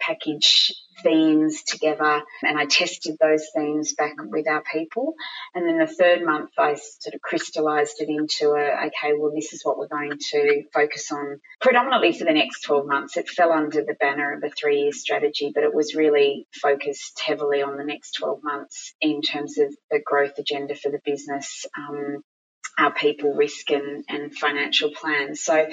package 0.00 0.74
themes 1.02 1.62
together 1.62 2.22
and 2.42 2.58
I 2.58 2.66
tested 2.66 3.16
those 3.20 3.46
themes 3.54 3.94
back 3.94 4.14
with 4.18 4.48
our 4.48 4.62
people. 4.72 5.14
And 5.54 5.68
then 5.68 5.78
the 5.78 5.86
third 5.86 6.24
month, 6.24 6.50
I 6.58 6.74
sort 6.74 7.14
of 7.14 7.20
crystallized 7.20 8.00
it 8.00 8.08
into 8.08 8.52
a, 8.52 8.86
okay, 8.86 9.14
well, 9.16 9.32
this 9.34 9.52
is 9.52 9.64
what 9.64 9.78
we're 9.78 9.88
going 9.88 10.18
to 10.18 10.62
focus 10.72 11.12
on 11.12 11.40
predominantly 11.60 12.12
for 12.12 12.24
the 12.24 12.32
next 12.32 12.62
12 12.62 12.86
months. 12.86 13.16
It 13.16 13.28
fell 13.28 13.52
under 13.52 13.82
the 13.82 13.96
banner 14.00 14.34
of 14.34 14.42
a 14.42 14.50
three 14.50 14.82
year 14.82 14.92
strategy, 14.92 15.52
but 15.54 15.64
it 15.64 15.74
was 15.74 15.94
really 15.94 16.46
focused 16.52 17.20
heavily 17.20 17.62
on 17.62 17.76
the 17.76 17.84
next 17.84 18.12
12 18.12 18.40
months 18.42 18.94
in 19.00 19.22
terms 19.22 19.58
of 19.58 19.74
the 19.90 20.00
growth 20.04 20.38
agenda 20.38 20.74
for 20.74 20.90
the 20.90 21.00
business. 21.04 21.66
Um, 21.76 22.22
our 22.78 22.92
people 22.92 23.34
risk 23.34 23.70
and, 23.70 24.04
and 24.08 24.34
financial 24.34 24.90
plans. 24.90 25.42
So 25.42 25.66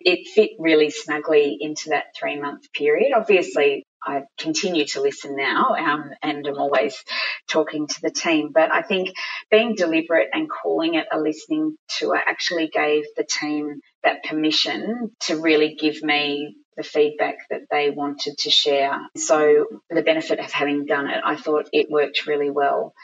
it 0.00 0.28
fit 0.28 0.50
really 0.58 0.90
snugly 0.90 1.56
into 1.60 1.90
that 1.90 2.06
three 2.18 2.38
month 2.38 2.72
period. 2.72 3.12
Obviously, 3.14 3.84
I 4.02 4.22
continue 4.38 4.86
to 4.86 5.02
listen 5.02 5.36
now 5.36 5.74
um, 5.78 6.10
and 6.22 6.46
I'm 6.46 6.58
always 6.58 7.02
talking 7.48 7.86
to 7.86 8.00
the 8.02 8.10
team. 8.10 8.50
But 8.52 8.72
I 8.72 8.82
think 8.82 9.10
being 9.50 9.74
deliberate 9.74 10.28
and 10.32 10.48
calling 10.48 10.94
it 10.94 11.06
a 11.12 11.18
listening 11.18 11.76
tour 11.98 12.16
actually 12.16 12.68
gave 12.68 13.04
the 13.16 13.24
team 13.24 13.80
that 14.04 14.24
permission 14.24 15.10
to 15.20 15.40
really 15.40 15.74
give 15.74 16.02
me 16.02 16.56
the 16.76 16.84
feedback 16.84 17.36
that 17.50 17.62
they 17.70 17.90
wanted 17.90 18.38
to 18.38 18.50
share. 18.50 18.98
So 19.16 19.66
the 19.90 20.02
benefit 20.02 20.38
of 20.38 20.52
having 20.52 20.86
done 20.86 21.08
it, 21.08 21.20
I 21.24 21.36
thought 21.36 21.68
it 21.72 21.90
worked 21.90 22.26
really 22.26 22.50
well. 22.50 22.94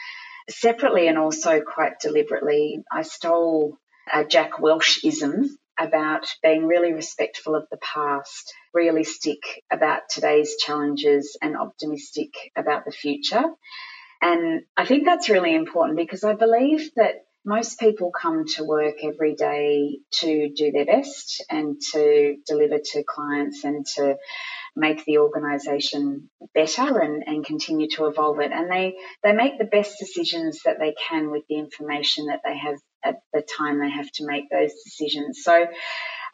Separately 0.49 1.07
and 1.07 1.17
also 1.17 1.61
quite 1.61 1.99
deliberately, 1.99 2.83
I 2.91 3.01
stole 3.01 3.77
a 4.11 4.23
Jack 4.23 4.59
Welchism 4.59 5.49
about 5.77 6.27
being 6.43 6.67
really 6.67 6.93
respectful 6.93 7.55
of 7.55 7.67
the 7.71 7.77
past, 7.77 8.53
realistic 8.73 9.39
about 9.71 10.03
today's 10.09 10.55
challenges, 10.57 11.37
and 11.41 11.57
optimistic 11.57 12.33
about 12.55 12.85
the 12.85 12.91
future. 12.91 13.43
And 14.21 14.63
I 14.77 14.85
think 14.85 15.05
that's 15.05 15.29
really 15.29 15.53
important 15.55 15.97
because 15.97 16.23
I 16.23 16.33
believe 16.33 16.91
that 16.95 17.25
most 17.45 17.79
people 17.79 18.11
come 18.11 18.45
to 18.55 18.63
work 18.63 18.95
every 19.03 19.35
day 19.35 19.99
to 20.19 20.49
do 20.49 20.71
their 20.71 20.85
best 20.85 21.43
and 21.49 21.79
to 21.93 22.37
deliver 22.47 22.79
to 22.79 23.03
clients 23.03 23.63
and 23.63 23.85
to 23.95 24.17
make 24.75 25.05
the 25.05 25.19
organisation 25.19 26.29
better 26.53 26.99
and, 26.99 27.23
and 27.25 27.45
continue 27.45 27.87
to 27.89 28.07
evolve 28.07 28.39
it. 28.39 28.51
And 28.51 28.69
they, 28.69 28.95
they 29.23 29.33
make 29.33 29.57
the 29.57 29.65
best 29.65 29.95
decisions 29.99 30.61
that 30.65 30.79
they 30.79 30.93
can 31.09 31.31
with 31.31 31.43
the 31.47 31.55
information 31.55 32.27
that 32.27 32.41
they 32.43 32.57
have 32.57 32.75
at 33.03 33.15
the 33.33 33.41
time 33.57 33.79
they 33.79 33.89
have 33.89 34.11
to 34.13 34.25
make 34.25 34.45
those 34.49 34.71
decisions. 34.83 35.41
So 35.43 35.67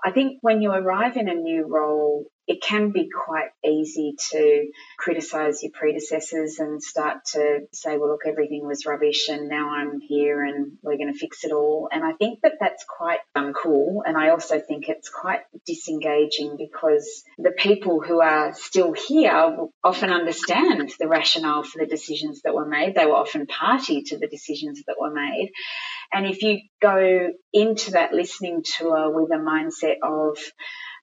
I 0.04 0.12
think 0.12 0.40
when 0.42 0.62
you 0.62 0.72
arrive 0.72 1.18
in 1.18 1.30
a 1.30 1.36
new 1.36 1.68
role, 1.68 2.26
it 2.48 2.62
can 2.62 2.92
be 2.92 3.10
quite 3.10 3.50
easy 3.64 4.16
to 4.32 4.68
criticize 4.98 5.62
your 5.62 5.72
predecessors 5.72 6.58
and 6.60 6.82
start 6.82 7.26
to 7.34 7.60
say, 7.74 7.98
well, 7.98 8.10
look, 8.10 8.22
everything 8.28 8.66
was 8.66 8.86
rubbish 8.86 9.30
and 9.30 9.48
now 9.48 9.70
I'm 9.70 10.00
here 10.00 10.44
and 10.44 10.74
we're 10.82 10.98
going 10.98 11.14
to 11.14 11.20
fix 11.20 11.44
it 11.44 11.52
all. 11.52 11.90
And 11.92 12.04
I 12.04 12.14
think 12.14 12.40
that 12.42 12.54
that's 12.60 12.84
quite 12.84 13.20
um, 13.36 13.52
uncool. 13.52 14.02
And 14.06 14.18
I 14.18 14.30
also 14.30 14.60
think 14.60 14.90
it's 14.90 15.10
quite 15.10 15.42
disengaging 15.66 16.58
because 16.58 17.24
the 17.38 17.52
people 17.52 18.02
who 18.02 18.22
are 18.22 18.54
still 18.54 18.94
here 18.94 19.58
often 19.84 20.12
understand 20.12 20.92
the 21.00 21.08
rationale 21.08 21.64
for 21.64 21.80
the 21.80 21.86
decisions 21.86 22.42
that 22.44 22.54
were 22.54 22.68
made. 22.68 22.96
They 22.96 23.06
were 23.06 23.16
often 23.16 23.48
party 23.48 24.04
to 24.04 24.18
the 24.18 24.28
decisions 24.28 24.84
that 24.88 24.96
were 25.00 25.14
made. 25.14 25.52
And 26.12 26.26
if 26.26 26.42
you 26.42 26.60
go 26.82 27.30
into 27.54 27.92
that 27.92 28.14
listening 28.14 28.64
tour 28.64 29.12
with 29.12 29.32
a 29.32 29.38
mindset 29.38 29.98
of, 30.04 30.38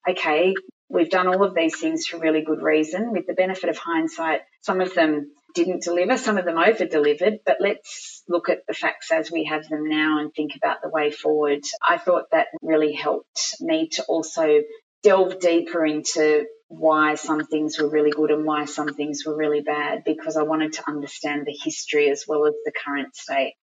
okay, 0.08 0.54
we've 0.88 1.10
done 1.10 1.28
all 1.28 1.44
of 1.44 1.54
these 1.54 1.78
things 1.78 2.06
for 2.06 2.18
really 2.18 2.42
good 2.42 2.62
reason. 2.62 3.12
With 3.12 3.26
the 3.26 3.34
benefit 3.34 3.70
of 3.70 3.78
hindsight, 3.78 4.40
some 4.62 4.80
of 4.80 4.94
them 4.94 5.32
didn't 5.54 5.82
deliver, 5.82 6.16
some 6.16 6.38
of 6.38 6.44
them 6.44 6.58
over 6.58 6.84
delivered, 6.84 7.40
but 7.44 7.58
let's 7.60 8.22
look 8.28 8.48
at 8.48 8.66
the 8.66 8.74
facts 8.74 9.10
as 9.10 9.30
we 9.30 9.44
have 9.44 9.68
them 9.68 9.88
now 9.88 10.18
and 10.18 10.32
think 10.32 10.52
about 10.56 10.78
the 10.82 10.90
way 10.90 11.10
forward. 11.10 11.60
I 11.86 11.98
thought 11.98 12.30
that 12.32 12.48
really 12.62 12.92
helped 12.92 13.56
me 13.60 13.88
to 13.92 14.04
also 14.04 14.62
delve 15.02 15.40
deeper 15.40 15.84
into 15.84 16.46
why 16.68 17.14
some 17.14 17.46
things 17.46 17.78
were 17.78 17.88
really 17.88 18.10
good 18.10 18.30
and 18.30 18.44
why 18.44 18.66
some 18.66 18.94
things 18.94 19.24
were 19.24 19.36
really 19.36 19.62
bad 19.62 20.02
because 20.04 20.36
I 20.36 20.42
wanted 20.42 20.74
to 20.74 20.84
understand 20.86 21.46
the 21.46 21.56
history 21.64 22.10
as 22.10 22.24
well 22.28 22.46
as 22.46 22.54
the 22.64 22.72
current 22.84 23.16
state. 23.16 23.54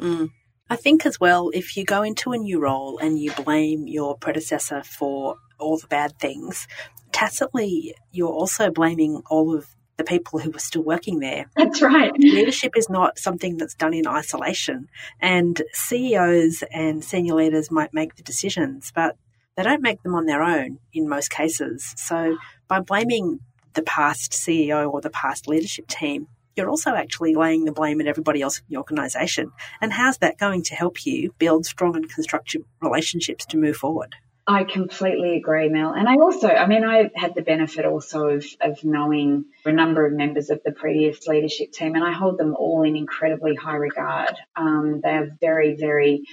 Mm. 0.00 0.30
I 0.68 0.76
think 0.76 1.06
as 1.06 1.20
well, 1.20 1.50
if 1.54 1.76
you 1.76 1.84
go 1.84 2.02
into 2.02 2.32
a 2.32 2.38
new 2.38 2.60
role 2.60 2.98
and 2.98 3.18
you 3.18 3.32
blame 3.32 3.86
your 3.86 4.16
predecessor 4.16 4.82
for 4.82 5.36
all 5.58 5.78
the 5.78 5.86
bad 5.86 6.18
things, 6.18 6.66
tacitly 7.12 7.94
you're 8.12 8.32
also 8.32 8.70
blaming 8.70 9.22
all 9.30 9.56
of 9.56 9.66
the 9.96 10.04
people 10.04 10.38
who 10.38 10.50
were 10.50 10.58
still 10.58 10.82
working 10.82 11.20
there. 11.20 11.46
That's 11.56 11.80
right. 11.80 12.12
Leadership 12.18 12.72
is 12.76 12.90
not 12.90 13.18
something 13.18 13.56
that's 13.56 13.74
done 13.74 13.94
in 13.94 14.06
isolation. 14.06 14.88
And 15.20 15.62
CEOs 15.72 16.62
and 16.70 17.02
senior 17.02 17.34
leaders 17.34 17.70
might 17.70 17.94
make 17.94 18.16
the 18.16 18.22
decisions, 18.22 18.92
but 18.94 19.16
they 19.56 19.62
don't 19.62 19.82
make 19.82 20.02
them 20.02 20.14
on 20.14 20.26
their 20.26 20.42
own 20.42 20.80
in 20.92 21.08
most 21.08 21.30
cases. 21.30 21.94
So 21.96 22.36
by 22.68 22.80
blaming 22.80 23.40
the 23.72 23.82
past 23.82 24.32
CEO 24.32 24.90
or 24.92 25.00
the 25.00 25.10
past 25.10 25.48
leadership 25.48 25.86
team, 25.86 26.28
you're 26.56 26.70
also 26.70 26.94
actually 26.94 27.34
laying 27.34 27.64
the 27.64 27.72
blame 27.72 28.00
at 28.00 28.06
everybody 28.06 28.42
else 28.42 28.58
in 28.58 28.64
the 28.68 28.78
organisation. 28.78 29.52
And 29.80 29.92
how's 29.92 30.18
that 30.18 30.38
going 30.38 30.62
to 30.64 30.74
help 30.74 31.04
you 31.04 31.34
build 31.38 31.66
strong 31.66 31.96
and 31.96 32.08
constructive 32.08 32.62
relationships 32.80 33.44
to 33.46 33.58
move 33.58 33.76
forward? 33.76 34.14
I 34.48 34.62
completely 34.62 35.36
agree, 35.36 35.68
Mel. 35.68 35.92
And 35.92 36.08
I 36.08 36.14
also, 36.14 36.48
I 36.48 36.68
mean, 36.68 36.84
I 36.84 37.10
had 37.16 37.34
the 37.34 37.42
benefit 37.42 37.84
also 37.84 38.28
of, 38.28 38.46
of 38.60 38.84
knowing 38.84 39.46
a 39.64 39.72
number 39.72 40.06
of 40.06 40.12
members 40.12 40.50
of 40.50 40.60
the 40.64 40.70
previous 40.70 41.26
leadership 41.26 41.72
team, 41.72 41.96
and 41.96 42.04
I 42.04 42.12
hold 42.12 42.38
them 42.38 42.54
all 42.54 42.84
in 42.84 42.94
incredibly 42.94 43.56
high 43.56 43.74
regard. 43.74 44.36
Um, 44.54 45.00
they 45.02 45.10
are 45.10 45.36
very, 45.40 45.74
very 45.74 46.26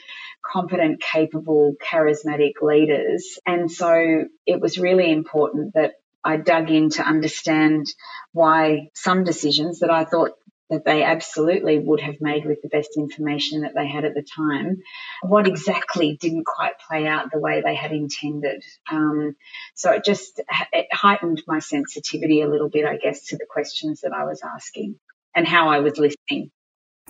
competent, 0.45 1.01
capable, 1.01 1.73
charismatic 1.81 2.61
leaders. 2.61 3.39
And 3.47 3.71
so 3.71 4.25
it 4.45 4.61
was 4.61 4.77
really 4.77 5.11
important 5.11 5.73
that 5.73 5.93
I 6.23 6.37
dug 6.37 6.69
in 6.71 6.89
to 6.91 7.03
understand 7.03 7.87
why 8.31 8.89
some 8.93 9.23
decisions 9.23 9.79
that 9.79 9.89
I 9.89 10.05
thought 10.05 10.31
that 10.69 10.85
they 10.85 11.03
absolutely 11.03 11.77
would 11.77 11.99
have 11.99 12.19
made 12.19 12.45
with 12.45 12.61
the 12.61 12.69
best 12.69 12.97
information 12.97 13.61
that 13.61 13.73
they 13.75 13.87
had 13.87 14.05
at 14.05 14.15
the 14.15 14.23
time, 14.23 14.81
what 15.21 15.47
exactly 15.47 16.17
didn't 16.19 16.45
quite 16.45 16.79
play 16.79 17.05
out 17.05 17.31
the 17.31 17.39
way 17.39 17.61
they 17.61 17.75
had 17.75 17.91
intended. 17.91 18.63
Um, 18.91 19.35
so 19.75 19.91
it 19.91 20.03
just 20.03 20.41
it 20.71 20.87
heightened 20.91 21.43
my 21.47 21.59
sensitivity 21.59 22.41
a 22.41 22.49
little 22.49 22.69
bit, 22.69 22.85
I 22.85 22.97
guess, 22.97 23.27
to 23.27 23.37
the 23.37 23.45
questions 23.47 24.01
that 24.01 24.13
I 24.13 24.25
was 24.25 24.41
asking 24.41 24.95
and 25.35 25.47
how 25.47 25.69
I 25.69 25.79
was 25.79 25.97
listening. 25.97 26.51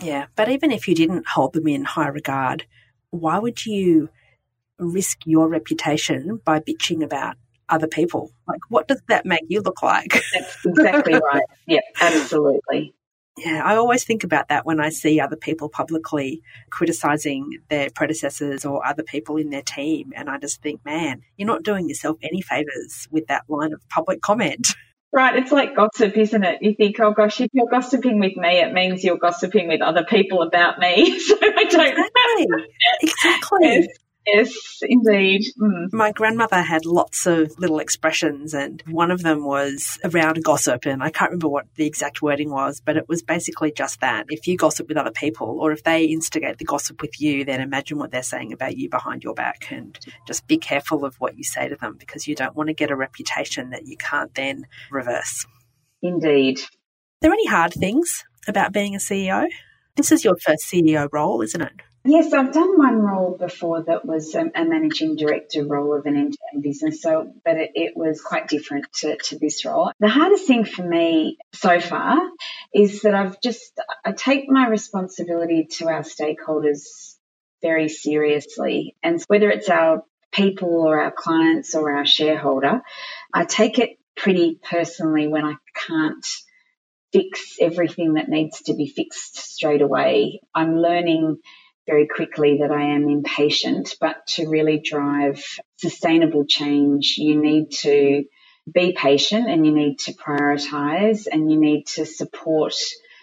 Yeah, 0.02 0.26
but 0.36 0.50
even 0.50 0.72
if 0.72 0.88
you 0.88 0.96
didn't 0.96 1.28
hold 1.28 1.54
them 1.54 1.68
in 1.68 1.86
high 1.86 2.08
regard, 2.08 2.66
why 3.12 3.38
would 3.38 3.66
you 3.66 4.10
risk 4.80 5.20
your 5.26 5.48
reputation 5.48 6.42
by 6.44 6.60
bitching 6.60 7.04
about 7.04 7.38
other 7.70 7.88
people. 7.88 8.32
Like, 8.48 8.60
what 8.70 8.88
does 8.88 9.02
that 9.08 9.26
make 9.26 9.44
you 9.48 9.62
look 9.62 9.82
like? 9.82 10.24
That's 10.34 10.66
exactly 10.66 11.14
right. 11.14 11.44
Yeah, 11.68 11.82
absolutely. 12.00 12.96
Yeah, 13.38 13.64
I 13.66 13.78
always 13.78 14.04
think 14.04 14.24
about 14.24 14.50
that 14.50 14.66
when 14.66 14.80
I 14.80 14.90
see 14.90 15.20
other 15.20 15.36
people 15.36 15.68
publicly 15.68 16.44
criticizing 16.70 17.58
their 17.68 17.90
predecessors 17.90 18.64
or 18.64 18.86
other 18.86 19.02
people 19.02 19.38
in 19.38 19.50
their 19.50 19.64
team. 19.64 20.14
And 20.16 20.30
I 20.30 20.38
just 20.38 20.62
think, 20.62 20.86
man, 20.86 21.24
you're 21.36 21.48
not 21.48 21.64
doing 21.64 21.90
yourself 21.90 22.18
any 22.22 22.42
favors 22.42 23.08
with 23.10 23.28
that 23.28 23.44
line 23.48 23.74
of 23.74 23.82
public 23.90 24.22
comment. 24.22 24.68
Right, 25.16 25.36
it's 25.36 25.52
like 25.52 25.76
gossip, 25.76 26.18
isn't 26.18 26.44
it? 26.44 26.64
You 26.64 26.74
think, 26.74 27.00
oh 27.00 27.14
gosh, 27.14 27.40
if 27.40 27.50
you're 27.54 27.70
gossiping 27.70 28.20
with 28.20 28.36
me, 28.36 28.62
it 28.62 28.74
means 28.74 29.04
you're 29.04 29.20
gossiping 29.20 29.68
with 29.68 29.80
other 29.80 30.04
people 30.04 30.42
about 30.42 30.80
me. 30.80 31.20
so 31.20 31.38
I 31.40 31.66
don't 31.66 31.88
exactly. 31.88 32.48
Exactly. 33.04 33.60
Yes, 33.62 33.88
indeed. 34.82 35.46
Mm. 35.60 35.92
My 35.92 36.12
grandmother 36.12 36.62
had 36.62 36.86
lots 36.86 37.26
of 37.26 37.58
little 37.60 37.80
expressions, 37.80 38.54
and 38.54 38.82
one 38.88 39.12
of 39.12 39.22
them 39.22 39.46
was 39.46 40.00
around 40.04 40.44
gossip. 40.44 40.86
And 40.86 41.04
I 41.04 41.10
can't 41.10 41.32
remember 41.32 41.50
what 41.50 41.66
the 41.76 41.86
exact 41.86 42.22
wording 42.22 42.50
was, 42.50 42.82
but 42.82 42.98
it 42.98 43.10
was 43.10 43.22
basically 43.22 43.72
just 43.72 44.02
that. 44.02 44.26
If 44.30 44.48
you 44.48 44.58
gossip 44.58 44.88
with 44.88 44.98
other 44.98 45.12
people, 45.12 45.60
or 45.60 45.72
if 45.72 45.84
they 45.84 46.06
instigate 46.06 46.58
the 46.58 46.66
gossip 46.66 47.02
with 47.02 47.20
you, 47.20 47.46
then 47.46 47.62
imagine 47.62 47.98
what 47.98 48.12
they're 48.12 48.24
saying 48.24 48.54
about 48.54 48.78
you 48.78 48.90
behind 48.90 49.24
your 49.24 49.34
back. 49.34 49.68
And 49.72 49.98
just 50.28 50.48
be 50.48 50.58
careful 50.58 51.06
of 51.06 51.16
what 51.16 51.38
you 51.38 51.44
say 51.44 51.68
to 51.68 51.76
them 51.76 51.98
because 52.00 52.28
you 52.28 52.36
don't 52.36 52.56
want 52.56 52.68
to 52.68 52.74
get 52.74 52.92
a 52.92 52.96
reputation 52.96 53.72
that 53.72 53.88
you 53.88 53.98
can't 53.98 54.34
then 54.36 54.68
reverse. 54.90 55.46
Indeed. 56.02 56.60
Are 56.60 57.22
there 57.22 57.34
any 57.34 57.48
hard 57.48 57.74
things 57.74 58.24
about 58.48 58.74
being 58.74 58.96
a 58.96 59.00
CEO? 59.00 59.48
This 59.96 60.12
is 60.12 60.24
your 60.24 60.36
first 60.38 60.70
CEO 60.72 61.08
role, 61.12 61.42
isn't 61.42 61.62
it? 61.62 61.82
Yes, 62.06 62.34
I've 62.34 62.52
done 62.52 62.78
one 62.78 62.98
role 62.98 63.38
before 63.38 63.84
that 63.84 64.06
was 64.06 64.36
a, 64.36 64.52
managing 64.54 65.16
director 65.16 65.66
role 65.66 65.98
of 65.98 66.06
an 66.06 66.18
end-to-end 66.18 66.62
business. 66.62 67.02
So, 67.02 67.32
but 67.46 67.56
it, 67.56 67.72
it 67.76 67.94
was 67.96 68.22
quite 68.22 68.50
different 68.50 68.92
to, 68.96 69.16
to 69.16 69.40
this 69.40 69.64
role. 69.64 69.92
The 70.02 70.10
hardest 70.10 70.46
thing 70.46 70.66
for 70.66 70.84
me 70.84 71.38
so 71.54 71.80
far 71.80 72.20
is 72.74 73.04
that 73.04 73.16
I've 73.16 73.40
just, 73.40 73.80
I 74.04 74.12
take 74.12 74.50
my 74.50 74.68
responsibility 74.68 75.68
to 75.78 75.88
our 75.88 76.02
stakeholders 76.02 77.16
very 77.62 77.88
seriously. 77.88 78.98
And 79.02 79.24
whether 79.28 79.50
it's 79.50 79.70
our 79.70 80.04
people 80.34 80.86
or 80.86 81.00
our 81.00 81.12
clients 81.12 81.74
or 81.74 81.96
our 81.96 82.06
shareholder, 82.06 82.82
I 83.34 83.46
take 83.46 83.80
it 83.80 83.98
pretty 84.18 84.60
personally 84.62 85.28
when 85.28 85.46
I 85.46 85.56
can't 85.88 86.26
fix 87.14 87.58
everything 87.62 88.16
that 88.16 88.28
needs 88.28 88.64
to 88.64 88.74
be 88.74 88.88
fixed 88.88 89.38
straight 89.38 89.82
away. 89.82 90.42
I'm 90.54 90.76
learning 90.76 91.38
very 91.86 92.08
quickly 92.08 92.60
that 92.62 92.72
I 92.72 92.96
am 92.96 93.10
impatient, 93.10 93.96
but 94.00 94.26
to 94.36 94.48
really 94.48 94.80
drive 94.80 95.44
sustainable 95.78 96.46
change, 96.46 97.16
you 97.18 97.42
need 97.42 97.72
to 97.82 98.24
be 98.72 98.94
patient 98.94 99.50
and 99.50 99.66
you 99.66 99.74
need 99.74 100.00
to 100.00 100.14
prioritize 100.14 101.28
and 101.30 101.52
you 101.52 101.60
need 101.60 101.88
to 101.88 102.06
support 102.06 102.74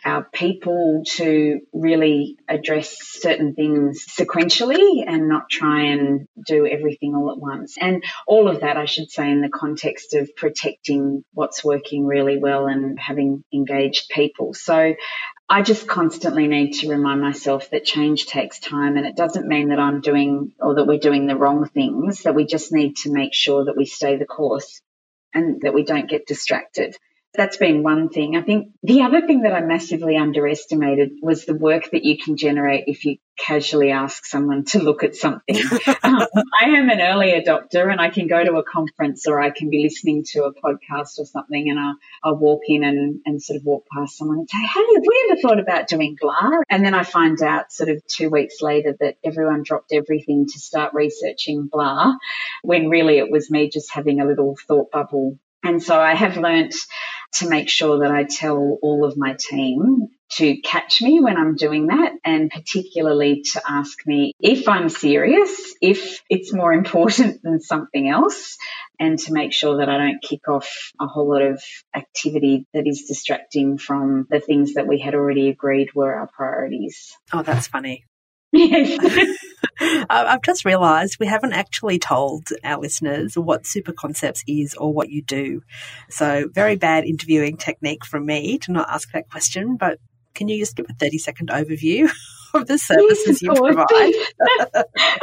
our 0.04 0.24
people 0.24 1.02
to 1.06 1.60
really 1.72 2.38
address 2.48 2.96
certain 3.00 3.54
things 3.54 4.06
sequentially 4.06 5.04
and 5.06 5.28
not 5.28 5.50
try 5.50 5.82
and 5.84 6.26
do 6.46 6.66
everything 6.66 7.14
all 7.14 7.30
at 7.30 7.38
once. 7.38 7.76
And 7.78 8.02
all 8.26 8.48
of 8.48 8.60
that, 8.60 8.76
I 8.76 8.86
should 8.86 9.10
say, 9.10 9.30
in 9.30 9.42
the 9.42 9.50
context 9.50 10.14
of 10.14 10.34
protecting 10.36 11.24
what's 11.32 11.62
working 11.62 12.06
really 12.06 12.38
well 12.38 12.66
and 12.66 12.98
having 12.98 13.44
engaged 13.52 14.08
people. 14.08 14.54
So 14.54 14.94
I 15.52 15.62
just 15.62 15.88
constantly 15.88 16.46
need 16.46 16.74
to 16.74 16.88
remind 16.88 17.20
myself 17.20 17.70
that 17.70 17.84
change 17.84 18.26
takes 18.26 18.60
time 18.60 18.96
and 18.96 19.04
it 19.04 19.16
doesn't 19.16 19.48
mean 19.48 19.70
that 19.70 19.80
I'm 19.80 20.00
doing 20.00 20.52
or 20.60 20.76
that 20.76 20.86
we're 20.86 21.00
doing 21.00 21.26
the 21.26 21.34
wrong 21.34 21.66
things, 21.66 22.22
that 22.22 22.36
we 22.36 22.46
just 22.46 22.72
need 22.72 22.98
to 22.98 23.12
make 23.12 23.34
sure 23.34 23.64
that 23.64 23.76
we 23.76 23.84
stay 23.84 24.16
the 24.16 24.26
course 24.26 24.80
and 25.34 25.60
that 25.62 25.74
we 25.74 25.82
don't 25.82 26.08
get 26.08 26.28
distracted. 26.28 26.96
That's 27.34 27.56
been 27.56 27.84
one 27.84 28.08
thing. 28.08 28.36
I 28.36 28.42
think 28.42 28.72
the 28.82 29.02
other 29.02 29.24
thing 29.24 29.42
that 29.42 29.54
I 29.54 29.60
massively 29.60 30.16
underestimated 30.16 31.12
was 31.22 31.44
the 31.44 31.54
work 31.54 31.90
that 31.92 32.04
you 32.04 32.18
can 32.18 32.36
generate 32.36 32.84
if 32.88 33.04
you 33.04 33.18
casually 33.38 33.92
ask 33.92 34.26
someone 34.26 34.64
to 34.64 34.82
look 34.82 35.04
at 35.04 35.14
something. 35.14 35.56
um, 36.02 36.26
I 36.60 36.70
am 36.70 36.90
an 36.90 37.00
early 37.00 37.32
adopter 37.40 37.90
and 37.90 38.00
I 38.00 38.10
can 38.10 38.26
go 38.26 38.42
to 38.42 38.56
a 38.56 38.64
conference 38.64 39.28
or 39.28 39.40
I 39.40 39.50
can 39.50 39.70
be 39.70 39.82
listening 39.82 40.24
to 40.32 40.44
a 40.44 40.52
podcast 40.52 41.20
or 41.20 41.24
something 41.24 41.70
and 41.70 41.78
I'll, 41.78 41.94
I'll 42.24 42.36
walk 42.36 42.62
in 42.66 42.82
and, 42.82 43.20
and 43.24 43.40
sort 43.40 43.58
of 43.58 43.64
walk 43.64 43.86
past 43.96 44.18
someone 44.18 44.40
and 44.40 44.50
say, 44.50 44.58
Hey, 44.58 44.94
have 44.94 45.04
we 45.06 45.28
ever 45.30 45.40
thought 45.40 45.60
about 45.60 45.86
doing 45.86 46.16
blah? 46.20 46.50
And 46.68 46.84
then 46.84 46.94
I 46.94 47.04
find 47.04 47.40
out 47.42 47.72
sort 47.72 47.90
of 47.90 48.04
two 48.08 48.28
weeks 48.28 48.60
later 48.60 48.96
that 48.98 49.18
everyone 49.24 49.62
dropped 49.62 49.92
everything 49.92 50.46
to 50.46 50.58
start 50.58 50.94
researching 50.94 51.68
blah 51.70 52.12
when 52.62 52.88
really 52.88 53.18
it 53.18 53.30
was 53.30 53.50
me 53.50 53.70
just 53.70 53.92
having 53.92 54.20
a 54.20 54.26
little 54.26 54.56
thought 54.66 54.90
bubble. 54.90 55.38
And 55.62 55.82
so 55.82 55.98
I 55.98 56.14
have 56.14 56.36
learnt 56.36 56.74
to 57.34 57.48
make 57.48 57.68
sure 57.68 58.00
that 58.00 58.10
I 58.10 58.24
tell 58.24 58.78
all 58.82 59.04
of 59.04 59.16
my 59.16 59.36
team 59.38 60.08
to 60.32 60.60
catch 60.60 61.02
me 61.02 61.20
when 61.20 61.36
I'm 61.36 61.56
doing 61.56 61.88
that 61.88 62.12
and 62.24 62.50
particularly 62.50 63.42
to 63.52 63.62
ask 63.68 64.06
me 64.06 64.32
if 64.40 64.68
I'm 64.68 64.88
serious, 64.88 65.74
if 65.82 66.22
it's 66.30 66.52
more 66.52 66.72
important 66.72 67.42
than 67.42 67.60
something 67.60 68.08
else 68.08 68.56
and 68.98 69.18
to 69.20 69.32
make 69.32 69.52
sure 69.52 69.78
that 69.78 69.88
I 69.88 69.98
don't 69.98 70.22
kick 70.22 70.48
off 70.48 70.92
a 71.00 71.06
whole 71.06 71.28
lot 71.28 71.42
of 71.42 71.62
activity 71.94 72.66
that 72.74 72.86
is 72.86 73.06
distracting 73.08 73.78
from 73.78 74.26
the 74.30 74.40
things 74.40 74.74
that 74.74 74.86
we 74.86 75.00
had 75.00 75.14
already 75.14 75.48
agreed 75.48 75.94
were 75.94 76.14
our 76.14 76.28
priorities. 76.28 77.16
Oh, 77.32 77.42
that's 77.42 77.66
funny. 77.66 78.04
Yes. 78.52 79.38
I've 80.10 80.42
just 80.42 80.64
realised 80.64 81.18
we 81.20 81.26
haven't 81.26 81.52
actually 81.52 81.98
told 81.98 82.48
our 82.64 82.80
listeners 82.80 83.36
what 83.36 83.64
Super 83.66 83.92
Concepts 83.92 84.42
is 84.46 84.74
or 84.74 84.92
what 84.92 85.08
you 85.08 85.22
do. 85.22 85.62
So, 86.10 86.48
very 86.52 86.76
bad 86.76 87.04
interviewing 87.04 87.56
technique 87.56 88.04
from 88.04 88.26
me 88.26 88.58
to 88.58 88.72
not 88.72 88.90
ask 88.90 89.10
that 89.12 89.30
question, 89.30 89.76
but 89.76 89.98
can 90.34 90.48
you 90.48 90.58
just 90.58 90.76
give 90.76 90.86
a 90.88 90.94
30 90.94 91.18
second 91.18 91.48
overview 91.50 92.10
of 92.54 92.66
the 92.66 92.78
services 92.78 93.40
yes, 93.40 93.42
you 93.42 93.52
provide? 93.52 94.12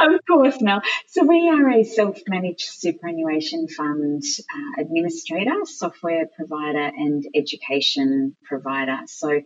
of 0.00 0.20
course, 0.26 0.60
Mel. 0.60 0.82
So 1.06 1.24
we 1.24 1.48
are 1.48 1.70
a 1.70 1.84
self-managed 1.84 2.68
superannuation 2.68 3.68
fund 3.68 4.22
uh, 4.22 4.80
administrator, 4.80 5.64
software 5.64 6.26
provider 6.34 6.90
and 6.96 7.24
education 7.34 8.36
provider. 8.44 8.98
So 9.06 9.40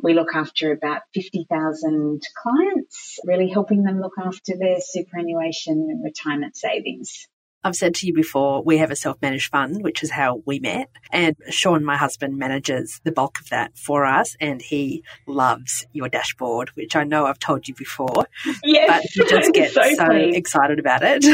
we 0.00 0.14
look 0.14 0.34
after 0.34 0.72
about 0.72 1.02
50,000 1.14 2.20
clients, 2.42 3.18
really 3.24 3.48
helping 3.48 3.82
them 3.82 4.00
look 4.00 4.14
after 4.18 4.54
their 4.58 4.80
superannuation 4.80 5.88
and 5.90 6.04
retirement 6.04 6.56
savings. 6.56 7.28
I've 7.62 7.76
said 7.76 7.94
to 7.96 8.06
you 8.06 8.14
before, 8.14 8.62
we 8.62 8.78
have 8.78 8.90
a 8.90 8.96
self 8.96 9.20
managed 9.20 9.50
fund, 9.50 9.82
which 9.82 10.02
is 10.02 10.10
how 10.10 10.42
we 10.46 10.60
met. 10.60 10.88
And 11.12 11.36
Sean, 11.50 11.84
my 11.84 11.96
husband, 11.96 12.38
manages 12.38 13.00
the 13.04 13.12
bulk 13.12 13.38
of 13.40 13.50
that 13.50 13.76
for 13.76 14.06
us. 14.06 14.36
And 14.40 14.62
he 14.62 15.04
loves 15.26 15.86
your 15.92 16.08
dashboard, 16.08 16.70
which 16.70 16.96
I 16.96 17.04
know 17.04 17.26
I've 17.26 17.38
told 17.38 17.68
you 17.68 17.74
before. 17.74 18.26
Yes. 18.64 18.88
But 18.88 19.26
he 19.26 19.30
just 19.30 19.52
gets 19.52 19.74
so, 19.74 19.94
so 19.94 20.10
excited 20.10 20.78
about 20.78 21.02
it. 21.02 21.24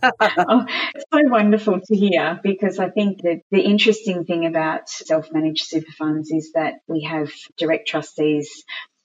oh, 0.00 0.66
it's 0.94 1.04
so 1.12 1.20
wonderful 1.24 1.80
to 1.80 1.96
hear 1.96 2.40
because 2.42 2.78
I 2.78 2.90
think 2.90 3.22
that 3.22 3.40
the 3.50 3.60
interesting 3.60 4.24
thing 4.24 4.46
about 4.46 4.88
self 4.88 5.32
managed 5.32 5.64
super 5.64 5.92
funds 5.92 6.30
is 6.30 6.52
that 6.52 6.74
we 6.86 7.02
have 7.02 7.30
direct 7.56 7.88
trustees 7.88 8.64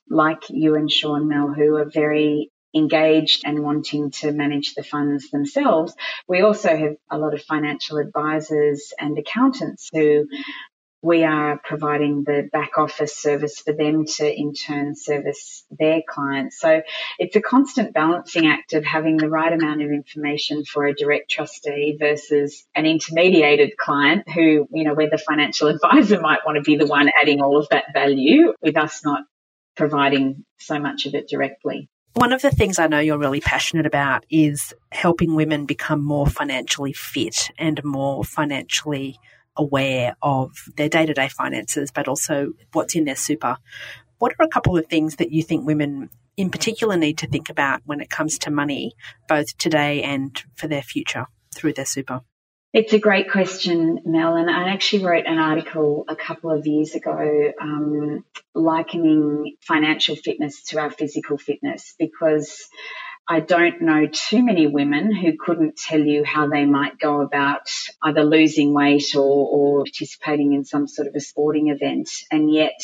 like 0.09 0.43
you 0.49 0.75
and 0.75 0.91
Sean 0.91 1.27
Mel 1.27 1.53
who 1.53 1.75
are 1.77 1.89
very 1.89 2.51
engaged 2.75 3.43
and 3.45 3.63
wanting 3.63 4.11
to 4.11 4.31
manage 4.31 4.75
the 4.75 4.83
funds 4.83 5.29
themselves. 5.29 5.95
We 6.27 6.41
also 6.41 6.75
have 6.75 6.95
a 7.09 7.17
lot 7.17 7.33
of 7.33 7.41
financial 7.43 7.97
advisors 7.97 8.93
and 8.99 9.17
accountants 9.17 9.89
who 9.93 10.27
we 11.05 11.23
are 11.23 11.61
providing 11.63 12.23
the 12.23 12.49
back 12.51 12.79
office 12.79 13.15
service 13.15 13.59
for 13.59 13.73
them 13.73 14.05
to 14.05 14.27
in 14.27 14.53
turn 14.53 14.95
service 14.95 15.63
their 15.69 16.01
clients. 16.07 16.59
So 16.59 16.81
it's 17.19 17.35
a 17.35 17.41
constant 17.41 17.93
balancing 17.93 18.47
act 18.47 18.73
of 18.73 18.83
having 18.83 19.17
the 19.17 19.29
right 19.29 19.53
amount 19.53 19.83
of 19.83 19.91
information 19.91 20.65
for 20.65 20.87
a 20.87 20.95
direct 20.95 21.29
trustee 21.29 21.95
versus 21.99 22.65
an 22.73 22.85
intermediated 22.85 23.77
client 23.77 24.27
who, 24.27 24.67
you 24.71 24.83
know, 24.83 24.95
where 24.95 25.09
the 25.09 25.19
financial 25.19 25.67
advisor 25.75 26.19
might 26.19 26.39
want 26.43 26.55
to 26.55 26.63
be 26.63 26.75
the 26.75 26.87
one 26.87 27.11
adding 27.21 27.39
all 27.39 27.59
of 27.59 27.69
that 27.69 27.93
value 27.93 28.53
with 28.63 28.75
us 28.75 29.05
not 29.05 29.25
providing 29.75 30.43
so 30.57 30.79
much 30.79 31.05
of 31.05 31.13
it 31.13 31.29
directly. 31.29 31.87
One 32.15 32.31
of 32.31 32.41
the 32.41 32.49
things 32.49 32.79
I 32.79 32.87
know 32.87 32.99
you're 32.99 33.17
really 33.17 33.41
passionate 33.41 33.85
about 33.85 34.25
is 34.29 34.73
helping 34.93 35.35
women 35.35 35.65
become 35.65 36.01
more 36.01 36.25
financially 36.25 36.93
fit 36.93 37.51
and 37.57 37.83
more 37.83 38.23
financially 38.23 39.19
aware 39.57 40.15
of 40.21 40.51
their 40.77 40.87
day 40.87 41.05
to 41.05 41.13
day 41.13 41.27
finances, 41.27 41.91
but 41.91 42.07
also 42.07 42.53
what's 42.71 42.95
in 42.95 43.03
their 43.03 43.17
super. 43.17 43.57
What 44.17 44.31
are 44.39 44.45
a 44.45 44.47
couple 44.47 44.77
of 44.77 44.85
things 44.85 45.17
that 45.17 45.31
you 45.31 45.43
think 45.43 45.65
women 45.65 46.09
in 46.37 46.51
particular 46.51 46.95
need 46.95 47.17
to 47.17 47.27
think 47.27 47.49
about 47.49 47.81
when 47.83 47.99
it 47.99 48.09
comes 48.09 48.39
to 48.39 48.49
money, 48.49 48.93
both 49.27 49.57
today 49.57 50.01
and 50.01 50.41
for 50.55 50.69
their 50.69 50.83
future 50.83 51.25
through 51.53 51.73
their 51.73 51.85
super? 51.85 52.21
It's 52.75 52.91
a 52.91 52.99
great 52.99 53.31
question, 53.31 54.01
Mel. 54.03 54.35
And 54.35 54.49
I 54.49 54.73
actually 54.73 55.05
wrote 55.05 55.27
an 55.27 55.37
article 55.37 56.03
a 56.09 56.15
couple 56.17 56.51
of 56.51 56.67
years 56.67 56.93
ago 56.93 57.53
um, 57.61 58.25
likening 58.53 59.55
financial 59.61 60.17
fitness 60.17 60.61
to 60.63 60.79
our 60.79 60.91
physical 60.91 61.37
fitness 61.37 61.95
because 61.97 62.67
I 63.29 63.39
don't 63.39 63.81
know 63.81 64.07
too 64.11 64.43
many 64.43 64.67
women 64.67 65.15
who 65.15 65.37
couldn't 65.39 65.77
tell 65.77 66.01
you 66.01 66.25
how 66.25 66.49
they 66.49 66.65
might 66.65 66.99
go 66.99 67.21
about 67.21 67.69
either 68.03 68.25
losing 68.25 68.73
weight 68.73 69.15
or, 69.15 69.21
or 69.21 69.83
participating 69.85 70.51
in 70.51 70.65
some 70.65 70.89
sort 70.89 71.07
of 71.07 71.15
a 71.15 71.21
sporting 71.21 71.69
event. 71.69 72.09
And 72.29 72.53
yet, 72.53 72.81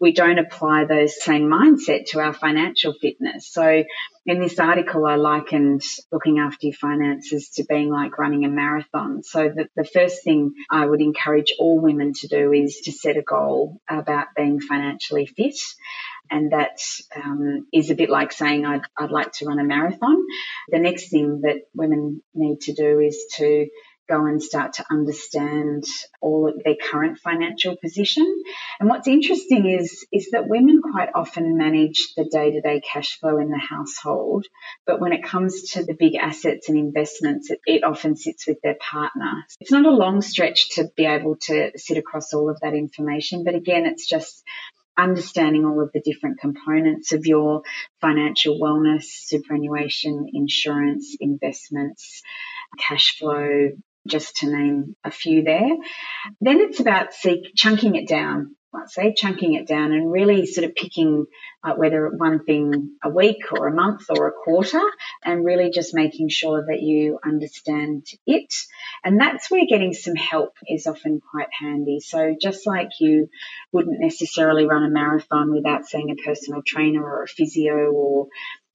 we 0.00 0.12
don't 0.12 0.38
apply 0.38 0.86
those 0.86 1.22
same 1.22 1.42
mindset 1.42 2.06
to 2.06 2.20
our 2.20 2.32
financial 2.32 2.94
fitness. 2.94 3.52
So 3.52 3.84
in 4.24 4.40
this 4.40 4.58
article, 4.58 5.04
I 5.04 5.16
likened 5.16 5.82
looking 6.10 6.38
after 6.38 6.68
your 6.68 6.76
finances 6.76 7.50
to 7.56 7.64
being 7.64 7.90
like 7.90 8.18
running 8.18 8.46
a 8.46 8.48
marathon. 8.48 9.22
So 9.22 9.50
the, 9.54 9.68
the 9.76 9.84
first 9.84 10.24
thing 10.24 10.54
I 10.70 10.86
would 10.86 11.02
encourage 11.02 11.52
all 11.58 11.78
women 11.78 12.14
to 12.14 12.28
do 12.28 12.52
is 12.52 12.80
to 12.84 12.92
set 12.92 13.18
a 13.18 13.22
goal 13.22 13.80
about 13.88 14.28
being 14.34 14.60
financially 14.60 15.26
fit. 15.26 15.58
And 16.30 16.52
that 16.52 16.78
um, 17.14 17.66
is 17.72 17.90
a 17.90 17.96
bit 17.96 18.08
like 18.08 18.32
saying 18.32 18.64
I'd, 18.64 18.82
I'd 18.96 19.10
like 19.10 19.32
to 19.32 19.46
run 19.46 19.58
a 19.58 19.64
marathon. 19.64 20.24
The 20.68 20.78
next 20.78 21.10
thing 21.10 21.40
that 21.42 21.62
women 21.74 22.22
need 22.34 22.60
to 22.62 22.72
do 22.72 23.00
is 23.00 23.26
to 23.36 23.66
go 24.10 24.26
and 24.26 24.42
start 24.42 24.74
to 24.74 24.84
understand 24.90 25.84
all 26.20 26.48
of 26.48 26.62
their 26.64 26.74
current 26.74 27.18
financial 27.18 27.76
position. 27.76 28.26
And 28.78 28.88
what's 28.88 29.08
interesting 29.08 29.68
is, 29.68 30.06
is 30.12 30.30
that 30.32 30.48
women 30.48 30.82
quite 30.82 31.10
often 31.14 31.56
manage 31.56 32.12
the 32.16 32.24
day 32.24 32.50
to 32.52 32.60
day 32.60 32.80
cash 32.80 33.18
flow 33.20 33.38
in 33.38 33.50
the 33.50 33.58
household. 33.58 34.46
But 34.86 35.00
when 35.00 35.12
it 35.12 35.22
comes 35.22 35.70
to 35.72 35.84
the 35.84 35.94
big 35.98 36.16
assets 36.16 36.68
and 36.68 36.78
investments, 36.78 37.50
it, 37.50 37.60
it 37.66 37.84
often 37.84 38.16
sits 38.16 38.46
with 38.46 38.58
their 38.62 38.76
partner. 38.80 39.44
It's 39.60 39.72
not 39.72 39.86
a 39.86 39.90
long 39.90 40.20
stretch 40.20 40.70
to 40.76 40.88
be 40.96 41.06
able 41.06 41.36
to 41.42 41.70
sit 41.76 41.96
across 41.96 42.34
all 42.34 42.50
of 42.50 42.58
that 42.60 42.74
information. 42.74 43.44
But 43.44 43.54
again, 43.54 43.86
it's 43.86 44.08
just 44.08 44.42
understanding 44.98 45.64
all 45.64 45.82
of 45.82 45.90
the 45.92 46.00
different 46.00 46.40
components 46.40 47.12
of 47.12 47.26
your 47.26 47.62
financial 48.00 48.60
wellness, 48.60 49.04
superannuation, 49.04 50.26
insurance, 50.32 51.16
investments, 51.20 52.22
cash 52.78 53.18
flow, 53.18 53.70
just 54.06 54.36
to 54.36 54.50
name 54.50 54.96
a 55.04 55.10
few 55.10 55.42
there. 55.42 55.76
Then 56.40 56.60
it's 56.60 56.80
about 56.80 57.08
chunking 57.54 57.96
it 57.96 58.08
down. 58.08 58.56
let's 58.72 58.94
say 58.94 59.12
chunking 59.12 59.54
it 59.54 59.66
down 59.66 59.92
and 59.92 60.12
really 60.12 60.46
sort 60.46 60.64
of 60.64 60.74
picking 60.76 61.26
uh, 61.64 61.74
whether 61.74 62.08
one 62.08 62.44
thing 62.44 62.92
a 63.04 63.10
week 63.10 63.42
or 63.52 63.66
a 63.66 63.74
month 63.74 64.02
or 64.08 64.28
a 64.28 64.32
quarter 64.32 64.80
and 65.24 65.44
really 65.44 65.70
just 65.70 65.92
making 65.94 66.28
sure 66.28 66.64
that 66.66 66.80
you 66.80 67.18
understand 67.24 68.06
it. 68.26 68.54
And 69.04 69.20
that's 69.20 69.50
where 69.50 69.66
getting 69.66 69.92
some 69.92 70.14
help 70.14 70.54
is 70.68 70.86
often 70.86 71.20
quite 71.30 71.48
handy. 71.58 72.00
So 72.00 72.36
just 72.40 72.66
like 72.66 72.90
you 73.00 73.28
wouldn't 73.72 74.00
necessarily 74.00 74.66
run 74.66 74.84
a 74.84 74.90
marathon 74.90 75.52
without 75.52 75.86
seeing 75.86 76.10
a 76.10 76.22
personal 76.22 76.62
trainer 76.64 77.02
or 77.02 77.24
a 77.24 77.28
physio 77.28 77.90
or 77.90 78.28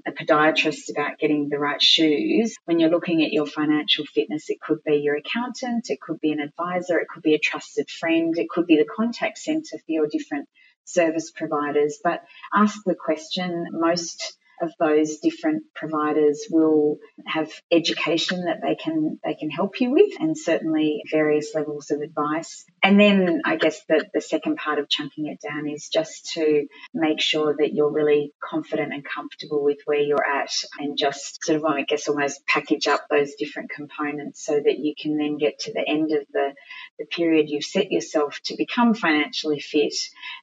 a 0.06 0.12
podiatrist 0.12 0.89
about 0.91 1.18
getting 1.18 1.50
the 1.50 1.60
right 1.60 1.82
shoes. 1.82 2.56
When 2.65 2.80
you're 2.80 2.89
looking 2.89 3.24
at 3.24 3.34
your 3.34 3.46
financial 3.46 4.06
fitness, 4.06 4.50
it 4.50 4.62
could 4.62 4.84
be 4.84 4.98
your 4.98 5.15
accountant, 5.15 5.89
it 5.89 6.00
could 6.00 6.20
be 6.20 6.32
an 6.32 6.39
advisor, 6.39 7.00
it 7.00 7.08
could 7.08 7.24
be 7.24 7.34
a 7.34 7.39
trusted 7.39 7.89
friend, 7.89 8.38
it 8.38 8.50
could 8.50 8.68
be 8.68 8.78
the 8.78 8.86
contact 8.86 9.38
center 9.38 9.78
for 9.78 9.91
your 9.91 10.08
different 10.08 10.48
service 10.84 11.32
providers. 11.32 12.00
But 12.04 12.24
ask 12.54 12.80
the 12.86 12.96
question 12.96 13.68
most 13.72 14.38
of 14.62 14.72
those 14.80 15.18
different 15.18 15.63
providers 15.74 16.48
will 16.50 16.98
have 17.26 17.52
education 17.72 18.46
that 18.46 18.62
they 18.62 18.76
can 18.76 19.20
they 19.24 19.36
can 19.36 19.50
help 19.50 19.80
you 19.82 19.91
with 19.91 20.13
and 20.20 20.38
certainly 20.38 21.02
various 21.12 21.54
levels 21.54 21.91
of 21.91 22.02
advice. 22.02 22.65
And 22.84 23.00
then 23.00 23.41
I 23.46 23.56
guess 23.56 23.82
that 23.89 24.12
the 24.13 24.22
second 24.22 24.58
part 24.58 24.80
of 24.80 24.89
chunking 24.89 25.28
it 25.28 25.39
down 25.41 25.68
is 25.68 25.89
just 25.89 26.34
to 26.34 26.68
make 26.94 27.22
sure 27.22 27.56
that 27.58 27.74
you're 27.74 27.91
really 27.91 28.34
confident 28.44 28.94
and 28.94 29.04
comfortable 29.04 29.63
with 29.63 29.80
where 29.86 30.02
you're 30.02 30.26
at 30.26 30.52
and 30.80 30.98
just 30.98 31.44
sort 31.44 31.58
of 31.58 31.65
I 31.65 31.84
guess 31.84 32.08
almost 32.08 32.46
package 32.48 32.88
up 32.88 33.06
those 33.10 33.36
different 33.36 33.72
components 33.72 34.46
so 34.46 34.54
that 34.54 34.80
you 34.80 34.94
can 35.00 35.18
then 35.18 35.38
get 35.38 35.60
to 35.60 35.74
the 35.74 35.88
end 35.88 36.12
of 36.12 36.26
the, 36.32 36.54
the 37.00 37.06
period 37.06 37.50
you've 37.50 37.63
set 37.63 37.91
yourself 37.91 38.39
to 38.46 38.56
become 38.56 38.94
financially 38.94 39.60
fit 39.60 39.96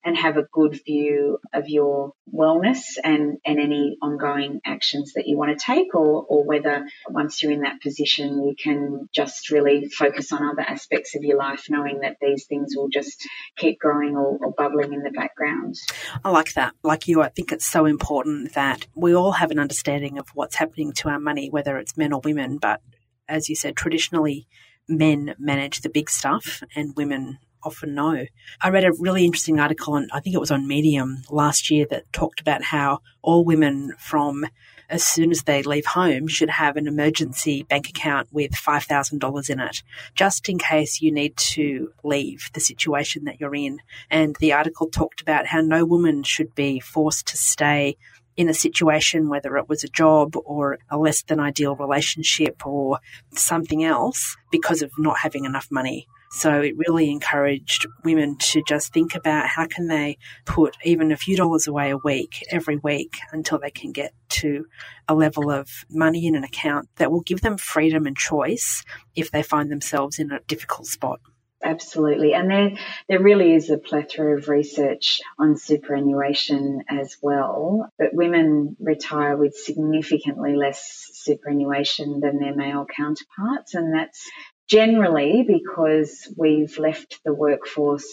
and 0.04 0.16
have 0.16 0.36
a 0.36 0.46
good 0.52 0.80
view 0.84 1.38
of 1.52 1.68
your 1.68 2.12
wellness 2.32 2.96
and, 3.02 3.38
and 3.44 3.60
any 3.60 3.96
ongoing 4.02 4.60
actions 4.64 5.12
that 5.14 5.26
you 5.26 5.38
want 5.38 5.56
to 5.56 5.64
take 5.64 5.94
or, 5.94 6.24
or 6.28 6.44
whether 6.44 6.86
once 7.08 7.42
you're 7.42 7.52
in 7.52 7.62
that 7.62 7.80
position 7.80 8.44
you 8.44 8.54
can 8.58 9.08
just 9.14 9.50
really 9.50 9.88
focus 9.88 10.32
on 10.32 10.42
other 10.42 10.62
aspects 10.62 11.14
of 11.14 11.22
your 11.22 11.38
life 11.38 11.66
knowing 11.70 12.00
that 12.00 12.16
these 12.20 12.46
things 12.46 12.74
will 12.76 12.88
just 12.88 13.26
keep 13.56 13.78
growing 13.78 14.16
or, 14.16 14.38
or 14.40 14.52
bubbling 14.52 14.92
in 14.92 15.02
the 15.02 15.10
background. 15.10 15.76
I 16.24 16.30
like 16.30 16.54
that. 16.54 16.74
Like 16.82 17.08
you, 17.08 17.22
I 17.22 17.28
think 17.28 17.52
it's 17.52 17.66
so 17.66 17.86
important 17.86 18.54
that 18.54 18.86
we 18.94 19.14
all 19.14 19.32
have 19.32 19.50
an 19.50 19.58
understanding 19.58 20.18
of 20.18 20.28
what's 20.34 20.56
happening 20.56 20.92
to 20.94 21.08
our 21.08 21.20
money, 21.20 21.48
whether 21.48 21.78
it's 21.78 21.96
men 21.96 22.12
or 22.12 22.20
women. 22.20 22.58
But 22.58 22.80
as 23.28 23.48
you 23.48 23.54
said, 23.54 23.76
traditionally 23.76 24.46
men 24.88 25.34
manage 25.38 25.80
the 25.80 25.88
big 25.88 26.10
stuff 26.10 26.62
and 26.74 26.96
women 26.96 27.38
often 27.64 27.94
know. 27.94 28.26
I 28.60 28.70
read 28.70 28.84
a 28.84 28.92
really 28.98 29.24
interesting 29.24 29.60
article 29.60 29.94
on, 29.94 30.08
I 30.12 30.20
think 30.20 30.34
it 30.34 30.40
was 30.40 30.50
on 30.50 30.66
Medium 30.66 31.22
last 31.30 31.70
year 31.70 31.86
that 31.90 32.12
talked 32.12 32.40
about 32.40 32.62
how 32.62 33.00
all 33.22 33.44
women 33.44 33.94
from 33.98 34.46
as 34.88 35.02
soon 35.02 35.30
as 35.30 35.44
they 35.44 35.62
leave 35.62 35.86
home 35.86 36.28
should 36.28 36.50
have 36.50 36.76
an 36.76 36.86
emergency 36.86 37.62
bank 37.62 37.88
account 37.88 38.28
with 38.30 38.52
$5,000 38.52 39.50
in 39.50 39.58
it, 39.58 39.82
just 40.14 40.48
in 40.50 40.58
case 40.58 41.00
you 41.00 41.10
need 41.10 41.34
to 41.36 41.90
leave 42.04 42.50
the 42.52 42.60
situation 42.60 43.24
that 43.24 43.40
you're 43.40 43.54
in. 43.54 43.78
And 44.10 44.36
the 44.38 44.52
article 44.52 44.88
talked 44.88 45.22
about 45.22 45.46
how 45.46 45.62
no 45.62 45.86
woman 45.86 46.22
should 46.24 46.54
be 46.54 46.78
forced 46.78 47.26
to 47.28 47.38
stay 47.38 47.96
in 48.36 48.48
a 48.48 48.54
situation, 48.54 49.28
whether 49.28 49.56
it 49.56 49.68
was 49.68 49.82
a 49.82 49.88
job 49.88 50.36
or 50.44 50.78
a 50.90 50.98
less 50.98 51.22
than 51.22 51.40
ideal 51.40 51.76
relationship 51.76 52.66
or 52.66 52.98
something 53.34 53.84
else, 53.84 54.36
because 54.50 54.82
of 54.82 54.92
not 54.98 55.18
having 55.18 55.44
enough 55.44 55.68
money. 55.70 56.06
So 56.32 56.60
it 56.60 56.78
really 56.78 57.10
encouraged 57.10 57.86
women 58.04 58.36
to 58.38 58.62
just 58.66 58.92
think 58.92 59.14
about 59.14 59.48
how 59.48 59.66
can 59.66 59.86
they 59.86 60.16
put 60.46 60.76
even 60.82 61.12
a 61.12 61.16
few 61.16 61.36
dollars 61.36 61.66
away 61.66 61.90
a 61.90 61.98
week 61.98 62.42
every 62.50 62.78
week 62.78 63.18
until 63.32 63.58
they 63.58 63.70
can 63.70 63.92
get 63.92 64.14
to 64.30 64.64
a 65.08 65.14
level 65.14 65.50
of 65.50 65.68
money 65.90 66.26
in 66.26 66.34
an 66.34 66.42
account 66.42 66.88
that 66.96 67.12
will 67.12 67.20
give 67.20 67.42
them 67.42 67.58
freedom 67.58 68.06
and 68.06 68.16
choice 68.16 68.82
if 69.14 69.30
they 69.30 69.42
find 69.42 69.70
themselves 69.70 70.18
in 70.18 70.32
a 70.32 70.40
difficult 70.46 70.86
spot. 70.86 71.20
Absolutely. 71.64 72.34
And 72.34 72.50
there, 72.50 72.70
there 73.08 73.22
really 73.22 73.54
is 73.54 73.70
a 73.70 73.78
plethora 73.78 74.36
of 74.36 74.48
research 74.48 75.20
on 75.38 75.56
superannuation 75.56 76.82
as 76.88 77.16
well. 77.22 77.88
But 77.98 78.14
women 78.14 78.76
retire 78.80 79.36
with 79.36 79.54
significantly 79.54 80.56
less 80.56 81.10
superannuation 81.12 82.20
than 82.20 82.40
their 82.40 82.54
male 82.54 82.84
counterparts. 82.84 83.74
And 83.74 83.94
that's 83.94 84.28
generally 84.72 85.44
because 85.46 86.32
we've 86.34 86.78
left 86.78 87.20
the 87.26 87.34
workforce 87.34 88.08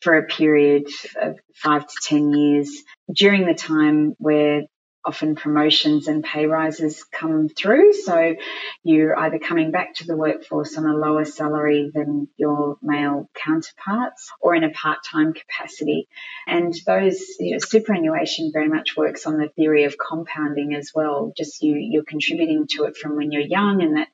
for 0.00 0.18
a 0.18 0.26
period 0.26 0.88
of 1.22 1.38
five 1.54 1.86
to 1.86 1.94
10 2.02 2.32
years 2.32 2.82
during 3.14 3.46
the 3.46 3.54
time 3.54 4.14
where 4.18 4.62
often 5.04 5.34
promotions 5.34 6.08
and 6.08 6.22
pay 6.22 6.46
rises 6.46 7.04
come 7.04 7.48
through. 7.48 7.92
So 7.92 8.34
you're 8.82 9.18
either 9.18 9.38
coming 9.38 9.70
back 9.70 9.94
to 9.94 10.06
the 10.06 10.16
workforce 10.16 10.76
on 10.76 10.86
a 10.86 10.96
lower 10.96 11.24
salary 11.24 11.90
than 11.92 12.28
your 12.36 12.76
male 12.82 13.28
counterparts 13.34 14.30
or 14.40 14.54
in 14.54 14.64
a 14.64 14.70
part-time 14.70 15.32
capacity. 15.32 16.08
And 16.46 16.74
those, 16.86 17.20
you 17.38 17.52
know, 17.52 17.58
superannuation 17.58 18.50
very 18.52 18.68
much 18.68 18.96
works 18.96 19.26
on 19.26 19.38
the 19.38 19.48
theory 19.48 19.84
of 19.84 19.96
compounding 19.98 20.74
as 20.74 20.92
well. 20.94 21.32
Just 21.36 21.62
you, 21.62 21.76
you're 21.76 22.04
contributing 22.04 22.66
to 22.70 22.84
it 22.84 22.96
from 22.96 23.16
when 23.16 23.32
you're 23.32 23.42
young 23.42 23.82
and 23.82 23.96
that 23.96 24.08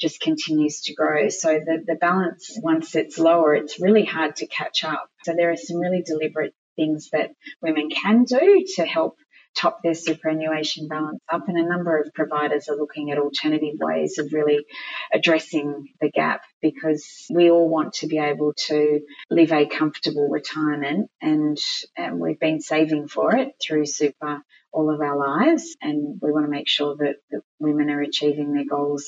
just 0.00 0.20
continues 0.20 0.82
to 0.82 0.94
grow. 0.94 1.28
So 1.28 1.60
the, 1.64 1.84
the 1.86 1.94
balance, 1.94 2.58
once 2.60 2.94
it's 2.94 3.18
lower, 3.18 3.54
it's 3.54 3.80
really 3.80 4.04
hard 4.04 4.36
to 4.36 4.46
catch 4.46 4.84
up. 4.84 5.08
So 5.22 5.34
there 5.34 5.50
are 5.50 5.56
some 5.56 5.78
really 5.78 6.02
deliberate 6.02 6.54
things 6.74 7.10
that 7.12 7.30
women 7.60 7.90
can 7.90 8.24
do 8.24 8.64
to 8.76 8.84
help 8.84 9.18
top 9.54 9.82
their 9.82 9.94
superannuation 9.94 10.88
balance 10.88 11.20
up. 11.30 11.48
And 11.48 11.58
a 11.58 11.68
number 11.68 11.98
of 11.98 12.12
providers 12.14 12.68
are 12.68 12.76
looking 12.76 13.10
at 13.10 13.18
alternative 13.18 13.74
ways 13.78 14.18
of 14.18 14.32
really 14.32 14.64
addressing 15.12 15.88
the 16.00 16.10
gap 16.10 16.42
because 16.60 17.26
we 17.30 17.50
all 17.50 17.68
want 17.68 17.94
to 17.94 18.06
be 18.06 18.18
able 18.18 18.54
to 18.66 19.00
live 19.30 19.52
a 19.52 19.66
comfortable 19.66 20.28
retirement 20.28 21.10
and, 21.20 21.58
and 21.96 22.18
we've 22.20 22.40
been 22.40 22.60
saving 22.60 23.08
for 23.08 23.34
it 23.36 23.52
through 23.60 23.86
super 23.86 24.42
all 24.72 24.92
of 24.92 25.00
our 25.00 25.18
lives 25.18 25.76
and 25.82 26.18
we 26.22 26.32
want 26.32 26.46
to 26.46 26.50
make 26.50 26.68
sure 26.68 26.96
that, 26.96 27.16
that 27.30 27.42
women 27.58 27.90
are 27.90 28.00
achieving 28.00 28.54
their 28.54 28.64
goals 28.64 29.04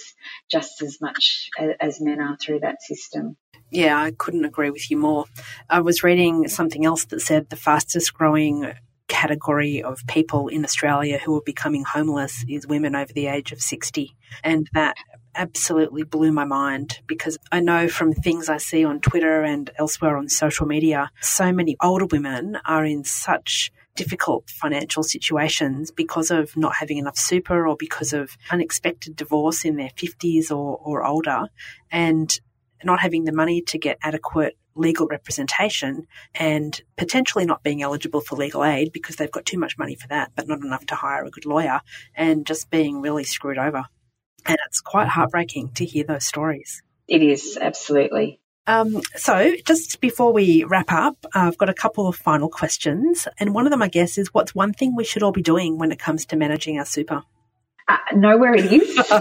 just 0.50 0.82
as 0.82 1.00
much 1.00 1.48
as, 1.58 1.70
as 1.80 2.00
men 2.00 2.20
are 2.20 2.36
through 2.36 2.60
that 2.60 2.82
system. 2.82 3.36
Yeah, 3.70 4.00
I 4.00 4.12
couldn't 4.12 4.44
agree 4.44 4.70
with 4.70 4.90
you 4.90 4.98
more. 4.98 5.24
I 5.68 5.80
was 5.80 6.04
reading 6.04 6.48
something 6.48 6.84
else 6.84 7.06
that 7.06 7.20
said 7.20 7.48
the 7.48 7.56
fastest 7.56 8.14
growing 8.14 8.72
category 9.08 9.82
of 9.82 10.06
people 10.06 10.48
in 10.48 10.64
Australia 10.64 11.18
who 11.18 11.36
are 11.36 11.42
becoming 11.44 11.84
homeless 11.84 12.44
is 12.48 12.66
women 12.66 12.94
over 12.94 13.12
the 13.12 13.26
age 13.26 13.52
of 13.52 13.60
60. 13.60 14.16
And 14.42 14.68
that 14.72 14.96
absolutely 15.36 16.04
blew 16.04 16.32
my 16.32 16.44
mind 16.44 17.00
because 17.06 17.38
I 17.50 17.60
know 17.60 17.88
from 17.88 18.12
things 18.12 18.48
I 18.48 18.58
see 18.58 18.84
on 18.84 19.00
Twitter 19.00 19.42
and 19.42 19.70
elsewhere 19.78 20.16
on 20.16 20.28
social 20.28 20.66
media, 20.66 21.10
so 21.20 21.52
many 21.52 21.76
older 21.82 22.06
women 22.06 22.58
are 22.64 22.84
in 22.84 23.04
such 23.04 23.72
difficult 23.96 24.50
financial 24.50 25.02
situations 25.02 25.90
because 25.90 26.30
of 26.30 26.56
not 26.56 26.74
having 26.74 26.98
enough 26.98 27.16
super 27.16 27.66
or 27.66 27.76
because 27.76 28.12
of 28.12 28.36
unexpected 28.50 29.16
divorce 29.16 29.64
in 29.64 29.76
their 29.76 29.90
50s 29.90 30.50
or, 30.50 30.78
or 30.78 31.04
older 31.04 31.46
and 31.90 32.40
not 32.82 33.00
having 33.00 33.24
the 33.24 33.32
money 33.32 33.62
to 33.62 33.78
get 33.78 33.98
adequate 34.02 34.56
legal 34.74 35.06
representation 35.06 36.06
and 36.34 36.80
potentially 36.96 37.44
not 37.44 37.62
being 37.62 37.82
eligible 37.82 38.20
for 38.20 38.36
legal 38.36 38.64
aid 38.64 38.92
because 38.92 39.16
they've 39.16 39.30
got 39.30 39.46
too 39.46 39.58
much 39.58 39.78
money 39.78 39.94
for 39.94 40.08
that, 40.08 40.32
but 40.34 40.48
not 40.48 40.60
enough 40.60 40.86
to 40.86 40.94
hire 40.94 41.24
a 41.24 41.30
good 41.30 41.46
lawyer 41.46 41.80
and 42.14 42.46
just 42.46 42.70
being 42.70 43.00
really 43.00 43.24
screwed 43.24 43.58
over. 43.58 43.84
And 44.46 44.58
it's 44.66 44.80
quite 44.80 45.08
heartbreaking 45.08 45.70
to 45.74 45.84
hear 45.84 46.04
those 46.04 46.26
stories. 46.26 46.82
It 47.08 47.22
is, 47.22 47.58
absolutely. 47.60 48.40
Um, 48.66 49.02
so, 49.14 49.52
just 49.66 50.00
before 50.00 50.32
we 50.32 50.64
wrap 50.64 50.90
up, 50.90 51.26
I've 51.34 51.58
got 51.58 51.68
a 51.68 51.74
couple 51.74 52.08
of 52.08 52.16
final 52.16 52.48
questions. 52.48 53.28
And 53.38 53.54
one 53.54 53.66
of 53.66 53.70
them, 53.70 53.82
I 53.82 53.88
guess, 53.88 54.16
is 54.16 54.32
what's 54.32 54.54
one 54.54 54.72
thing 54.72 54.96
we 54.96 55.04
should 55.04 55.22
all 55.22 55.32
be 55.32 55.42
doing 55.42 55.78
when 55.78 55.92
it 55.92 55.98
comes 55.98 56.24
to 56.26 56.36
managing 56.36 56.78
our 56.78 56.86
super? 56.86 57.22
Uh, 57.86 57.98
know 58.14 58.38
where 58.38 58.54
it 58.54 58.72
is 58.72 59.12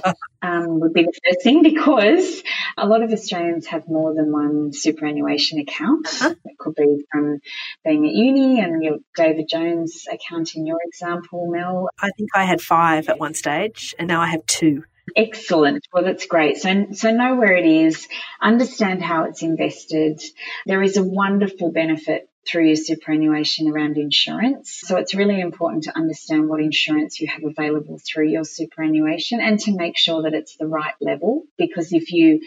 um, 0.41 0.79
would 0.79 0.93
be 0.93 1.03
the 1.03 1.11
first 1.25 1.43
thing 1.43 1.63
because 1.63 2.41
a 2.77 2.87
lot 2.87 3.03
of 3.03 3.11
Australians 3.11 3.67
have 3.67 3.89
more 3.89 4.13
than 4.13 4.31
one 4.31 4.71
superannuation 4.71 5.59
account. 5.59 6.07
Uh-huh. 6.07 6.33
It 6.45 6.57
could 6.57 6.75
be 6.75 7.03
from 7.11 7.39
being 7.83 8.07
at 8.07 8.13
uni 8.13 8.61
and 8.61 8.81
your 8.81 8.97
David 9.17 9.49
Jones 9.49 10.05
account 10.09 10.55
in 10.55 10.65
your 10.65 10.79
example, 10.85 11.51
Mel. 11.51 11.89
I 11.99 12.09
think 12.17 12.29
I 12.33 12.45
had 12.45 12.61
five 12.61 13.09
at 13.09 13.19
one 13.19 13.33
stage 13.33 13.93
and 13.99 14.07
now 14.07 14.21
I 14.21 14.27
have 14.27 14.45
two. 14.45 14.83
Excellent. 15.15 15.85
Well, 15.91 16.05
that's 16.05 16.25
great. 16.25 16.57
So, 16.57 16.87
so 16.93 17.11
know 17.11 17.35
where 17.35 17.57
it 17.57 17.65
is, 17.65 18.07
understand 18.41 19.03
how 19.03 19.25
it's 19.25 19.43
invested. 19.43 20.21
There 20.65 20.81
is 20.81 20.95
a 20.95 21.03
wonderful 21.03 21.71
benefit 21.71 22.29
through 22.47 22.67
your 22.67 22.75
superannuation 22.75 23.69
around 23.69 23.97
insurance. 23.97 24.81
So 24.83 24.97
it's 24.97 25.15
really 25.15 25.39
important 25.39 25.83
to 25.83 25.95
understand 25.95 26.49
what 26.49 26.59
insurance 26.59 27.19
you 27.19 27.27
have 27.27 27.43
available 27.43 27.99
through 27.99 28.29
your 28.29 28.43
superannuation 28.43 29.39
and 29.41 29.59
to 29.61 29.75
make 29.75 29.97
sure 29.97 30.23
that 30.23 30.33
it's 30.33 30.57
the 30.57 30.67
right 30.67 30.95
level 30.99 31.43
because 31.57 31.93
if 31.93 32.11
you 32.11 32.41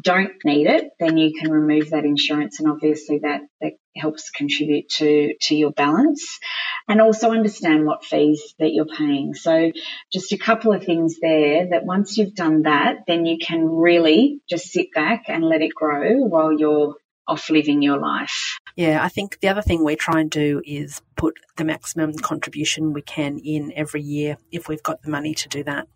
don't 0.00 0.32
need 0.44 0.66
it, 0.66 0.90
then 0.98 1.16
you 1.16 1.32
can 1.38 1.50
remove 1.50 1.90
that 1.90 2.04
insurance 2.04 2.58
and 2.58 2.68
obviously 2.68 3.18
that, 3.18 3.42
that 3.60 3.74
helps 3.96 4.30
contribute 4.30 4.88
to, 4.88 5.34
to 5.40 5.54
your 5.54 5.70
balance 5.70 6.40
and 6.88 7.00
also 7.00 7.30
understand 7.30 7.86
what 7.86 8.04
fees 8.04 8.54
that 8.58 8.72
you're 8.72 8.86
paying. 8.86 9.34
So 9.34 9.70
just 10.12 10.32
a 10.32 10.38
couple 10.38 10.72
of 10.72 10.84
things 10.84 11.20
there 11.20 11.68
that 11.70 11.84
once 11.84 12.18
you've 12.18 12.34
done 12.34 12.62
that, 12.62 13.04
then 13.06 13.26
you 13.26 13.38
can 13.38 13.64
really 13.68 14.40
just 14.48 14.66
sit 14.66 14.92
back 14.92 15.24
and 15.28 15.44
let 15.44 15.62
it 15.62 15.74
grow 15.74 16.16
while 16.16 16.52
you're 16.52 16.96
off 17.32 17.50
living 17.50 17.82
your 17.82 17.98
life. 17.98 18.58
Yeah, 18.76 19.02
I 19.02 19.08
think 19.08 19.40
the 19.40 19.48
other 19.48 19.62
thing 19.62 19.84
we 19.84 19.96
try 19.96 20.20
and 20.20 20.30
do 20.30 20.62
is 20.64 21.00
put 21.16 21.38
the 21.56 21.64
maximum 21.64 22.12
contribution 22.14 22.92
we 22.92 23.02
can 23.02 23.38
in 23.38 23.72
every 23.74 24.02
year 24.02 24.36
if 24.50 24.68
we've 24.68 24.82
got 24.82 25.02
the 25.02 25.10
money 25.10 25.34
to 25.34 25.48
do 25.48 25.64
that. 25.64 25.88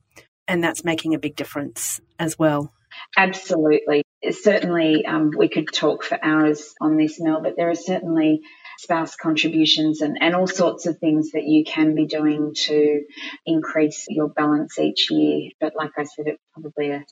And 0.49 0.65
that's 0.65 0.85
making 0.85 1.15
a 1.15 1.19
big 1.19 1.37
difference 1.37 2.01
as 2.19 2.39
well. 2.39 2.73
Absolutely. 3.17 4.03
Certainly, 4.31 5.05
um, 5.07 5.31
we 5.37 5.49
could 5.49 5.69
talk 5.73 6.03
for 6.03 6.19
hours 6.23 6.75
on 6.81 6.97
this, 6.97 7.21
Mel, 7.21 7.43
but 7.43 7.55
there 7.57 7.71
are 7.71 7.75
certainly 7.75 8.41
spouse 8.79 9.17
contributions 9.17 10.01
and, 10.01 10.19
and 10.21 10.35
all 10.35 10.47
sorts 10.47 10.87
of 10.87 10.99
things 10.99 11.33
that 11.33 11.45
you 11.45 11.65
can 11.65 11.95
be 11.95 12.07
doing 12.07 12.53
to 12.55 13.03
increase 13.45 14.07
your 14.09 14.29
balance 14.29 14.79
each 14.79 15.11
year. 15.11 15.51
But 15.61 15.75
like 15.77 15.93
I 15.97 16.05
said, 16.05 16.27
it's 16.27 16.43
probably 16.53 16.91
a 16.91 17.05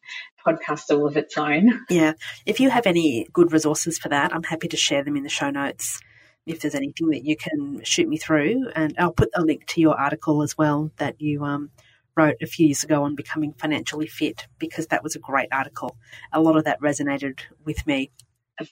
podcast 0.47 0.91
all 0.91 1.07
of 1.07 1.17
its 1.17 1.37
own. 1.39 1.81
Yeah. 1.91 2.15
If 2.45 2.61
you 2.61 2.71
have 2.71 2.87
any 2.87 3.27
good 3.33 3.53
resources 3.53 3.99
for 3.99 4.09
that, 4.09 4.35
I'm 4.35 4.43
happy 4.43 4.69
to 4.69 4.77
share 4.77 5.05
them 5.05 5.17
in 5.17 5.23
the 5.23 5.29
show 5.29 5.51
notes. 5.51 6.01
If 6.47 6.61
there's 6.61 6.75
anything 6.75 7.09
that 7.11 7.25
you 7.25 7.37
can 7.37 7.83
shoot 7.85 8.09
me 8.09 8.19
through, 8.19 8.69
and 8.75 8.95
I'll 8.99 9.13
put 9.13 9.31
a 9.35 9.43
link 9.43 9.67
to 9.69 9.81
your 9.81 9.99
article 9.99 10.43
as 10.43 10.59
well 10.59 10.91
that 10.99 11.21
you 11.21 11.45
um, 11.45 11.71
wrote 12.17 12.37
a 12.41 12.47
few 12.47 12.67
years 12.67 12.85
ago 12.85 13.05
on 13.05 13.15
becoming 13.15 13.53
financially 13.53 14.07
fit 14.07 14.47
because 14.59 14.87
that 14.89 15.03
was 15.03 15.17
a 15.17 15.19
great 15.19 15.49
article. 15.53 15.97
A 16.33 16.41
lot 16.41 16.57
of 16.57 16.65
that 16.65 16.81
resonated 16.81 17.41
with 17.65 17.87
me 17.87 18.11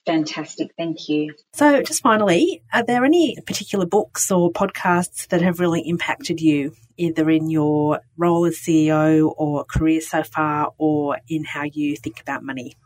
fantastic. 0.06 0.72
Thank 0.76 1.08
you. 1.08 1.34
So, 1.52 1.82
just 1.82 2.02
finally, 2.02 2.62
are 2.72 2.84
there 2.84 3.04
any 3.04 3.36
particular 3.46 3.86
books 3.86 4.30
or 4.30 4.52
podcasts 4.52 5.28
that 5.28 5.42
have 5.42 5.60
really 5.60 5.80
impacted 5.80 6.40
you 6.40 6.74
either 6.96 7.28
in 7.30 7.50
your 7.50 8.00
role 8.16 8.46
as 8.46 8.56
CEO 8.56 9.32
or 9.36 9.64
career 9.64 10.00
so 10.00 10.22
far 10.22 10.72
or 10.78 11.18
in 11.28 11.44
how 11.44 11.64
you 11.64 11.96
think 11.96 12.20
about 12.20 12.42
money? 12.42 12.76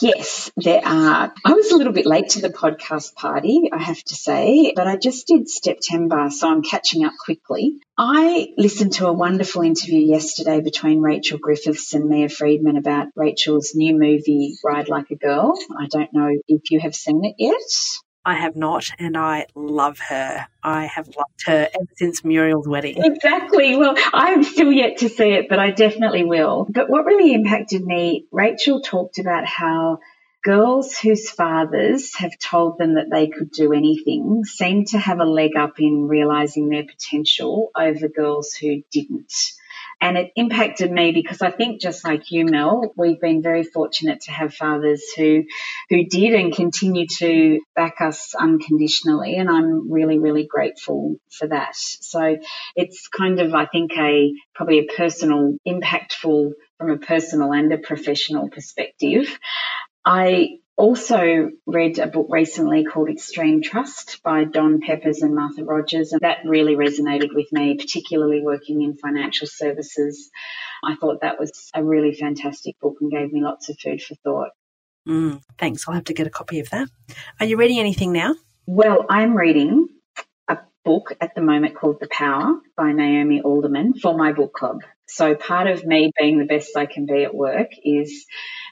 Yes, 0.00 0.50
there 0.56 0.82
are. 0.84 1.32
I 1.44 1.52
was 1.52 1.70
a 1.72 1.76
little 1.76 1.92
bit 1.92 2.06
late 2.06 2.30
to 2.30 2.40
the 2.40 2.50
podcast 2.50 3.14
party, 3.14 3.70
I 3.72 3.78
have 3.78 4.02
to 4.04 4.14
say, 4.14 4.72
but 4.74 4.86
I 4.86 4.96
just 4.96 5.26
did 5.26 5.48
September, 5.48 6.30
so 6.30 6.50
I'm 6.50 6.62
catching 6.62 7.04
up 7.04 7.12
quickly. 7.24 7.80
I 7.98 8.48
listened 8.58 8.94
to 8.94 9.06
a 9.06 9.12
wonderful 9.12 9.62
interview 9.62 10.00
yesterday 10.00 10.60
between 10.60 11.00
Rachel 11.00 11.38
Griffiths 11.38 11.94
and 11.94 12.08
Mia 12.08 12.28
Freedman 12.28 12.76
about 12.76 13.08
Rachel's 13.16 13.74
new 13.74 13.98
movie, 13.98 14.56
Ride 14.62 14.88
Like 14.88 15.10
a 15.10 15.16
Girl. 15.16 15.58
I 15.78 15.86
don't 15.86 16.12
know 16.12 16.30
if 16.46 16.70
you 16.70 16.80
have 16.80 16.94
seen 16.94 17.24
it 17.24 17.36
yet. 17.38 17.54
I 18.26 18.34
have 18.34 18.56
not, 18.56 18.90
and 18.98 19.16
I 19.16 19.46
love 19.54 20.00
her. 20.00 20.48
I 20.60 20.86
have 20.86 21.06
loved 21.06 21.44
her 21.46 21.68
ever 21.72 21.88
since 21.94 22.24
Muriel's 22.24 22.66
wedding. 22.66 22.96
Exactly. 22.98 23.76
Well, 23.76 23.94
I'm 24.12 24.42
still 24.42 24.72
yet 24.72 24.98
to 24.98 25.08
see 25.08 25.30
it, 25.30 25.48
but 25.48 25.60
I 25.60 25.70
definitely 25.70 26.24
will. 26.24 26.66
But 26.68 26.90
what 26.90 27.04
really 27.06 27.32
impacted 27.32 27.86
me, 27.86 28.26
Rachel 28.32 28.80
talked 28.80 29.20
about 29.20 29.46
how 29.46 30.00
girls 30.42 30.98
whose 30.98 31.30
fathers 31.30 32.16
have 32.16 32.36
told 32.40 32.78
them 32.78 32.94
that 32.94 33.10
they 33.12 33.28
could 33.28 33.52
do 33.52 33.72
anything 33.72 34.44
seem 34.44 34.86
to 34.86 34.98
have 34.98 35.20
a 35.20 35.24
leg 35.24 35.52
up 35.56 35.78
in 35.78 36.08
realizing 36.08 36.68
their 36.68 36.84
potential 36.84 37.70
over 37.76 38.08
girls 38.08 38.54
who 38.54 38.82
didn't. 38.90 39.32
And 40.00 40.18
it 40.18 40.30
impacted 40.36 40.92
me 40.92 41.12
because 41.12 41.40
I 41.40 41.50
think 41.50 41.80
just 41.80 42.04
like 42.04 42.30
you, 42.30 42.44
Mel, 42.44 42.92
we've 42.96 43.20
been 43.20 43.42
very 43.42 43.64
fortunate 43.64 44.20
to 44.22 44.30
have 44.30 44.52
fathers 44.54 45.02
who, 45.16 45.44
who 45.88 46.04
did 46.04 46.34
and 46.34 46.54
continue 46.54 47.06
to 47.18 47.60
back 47.74 48.00
us 48.00 48.34
unconditionally. 48.34 49.36
And 49.36 49.48
I'm 49.48 49.90
really, 49.90 50.18
really 50.18 50.46
grateful 50.46 51.16
for 51.30 51.48
that. 51.48 51.74
So 51.76 52.36
it's 52.76 53.08
kind 53.08 53.40
of, 53.40 53.54
I 53.54 53.66
think, 53.66 53.92
a 53.96 54.32
probably 54.54 54.80
a 54.80 54.94
personal, 54.96 55.56
impactful 55.66 56.52
from 56.78 56.90
a 56.90 56.98
personal 56.98 57.52
and 57.52 57.72
a 57.72 57.78
professional 57.78 58.50
perspective. 58.50 59.38
I 60.04 60.58
also 60.76 61.50
read 61.66 61.98
a 61.98 62.06
book 62.06 62.26
recently 62.30 62.84
called 62.84 63.08
Extreme 63.08 63.62
Trust 63.62 64.22
by 64.22 64.44
Don 64.44 64.80
Peppers 64.80 65.22
and 65.22 65.34
Martha 65.34 65.64
Rogers, 65.64 66.12
and 66.12 66.20
that 66.20 66.38
really 66.44 66.76
resonated 66.76 67.34
with 67.34 67.50
me, 67.50 67.76
particularly 67.76 68.42
working 68.42 68.82
in 68.82 68.96
financial 68.96 69.46
services. 69.46 70.30
I 70.84 70.94
thought 70.96 71.22
that 71.22 71.40
was 71.40 71.70
a 71.74 71.82
really 71.82 72.14
fantastic 72.14 72.78
book 72.80 72.96
and 73.00 73.10
gave 73.10 73.32
me 73.32 73.42
lots 73.42 73.68
of 73.70 73.78
food 73.78 74.02
for 74.02 74.14
thought. 74.16 74.50
Mm, 75.08 75.40
thanks. 75.58 75.88
I'll 75.88 75.94
have 75.94 76.04
to 76.04 76.14
get 76.14 76.26
a 76.26 76.30
copy 76.30 76.60
of 76.60 76.68
that. 76.70 76.88
Are 77.40 77.46
you 77.46 77.56
reading 77.56 77.78
anything 77.78 78.12
now? 78.12 78.34
Well, 78.66 79.06
I'm 79.08 79.34
reading 79.34 79.88
a 80.48 80.58
book 80.84 81.12
at 81.20 81.34
the 81.34 81.42
moment 81.42 81.76
called 81.76 82.00
The 82.00 82.08
Power 82.08 82.60
by 82.76 82.92
Naomi 82.92 83.40
Alderman 83.40 83.94
for 83.94 84.16
my 84.16 84.32
book 84.32 84.52
club. 84.52 84.80
So 85.06 85.36
part 85.36 85.68
of 85.68 85.86
me 85.86 86.10
being 86.18 86.38
the 86.38 86.44
best 86.44 86.76
I 86.76 86.86
can 86.86 87.06
be 87.06 87.22
at 87.22 87.34
work 87.34 87.70
is 87.84 88.26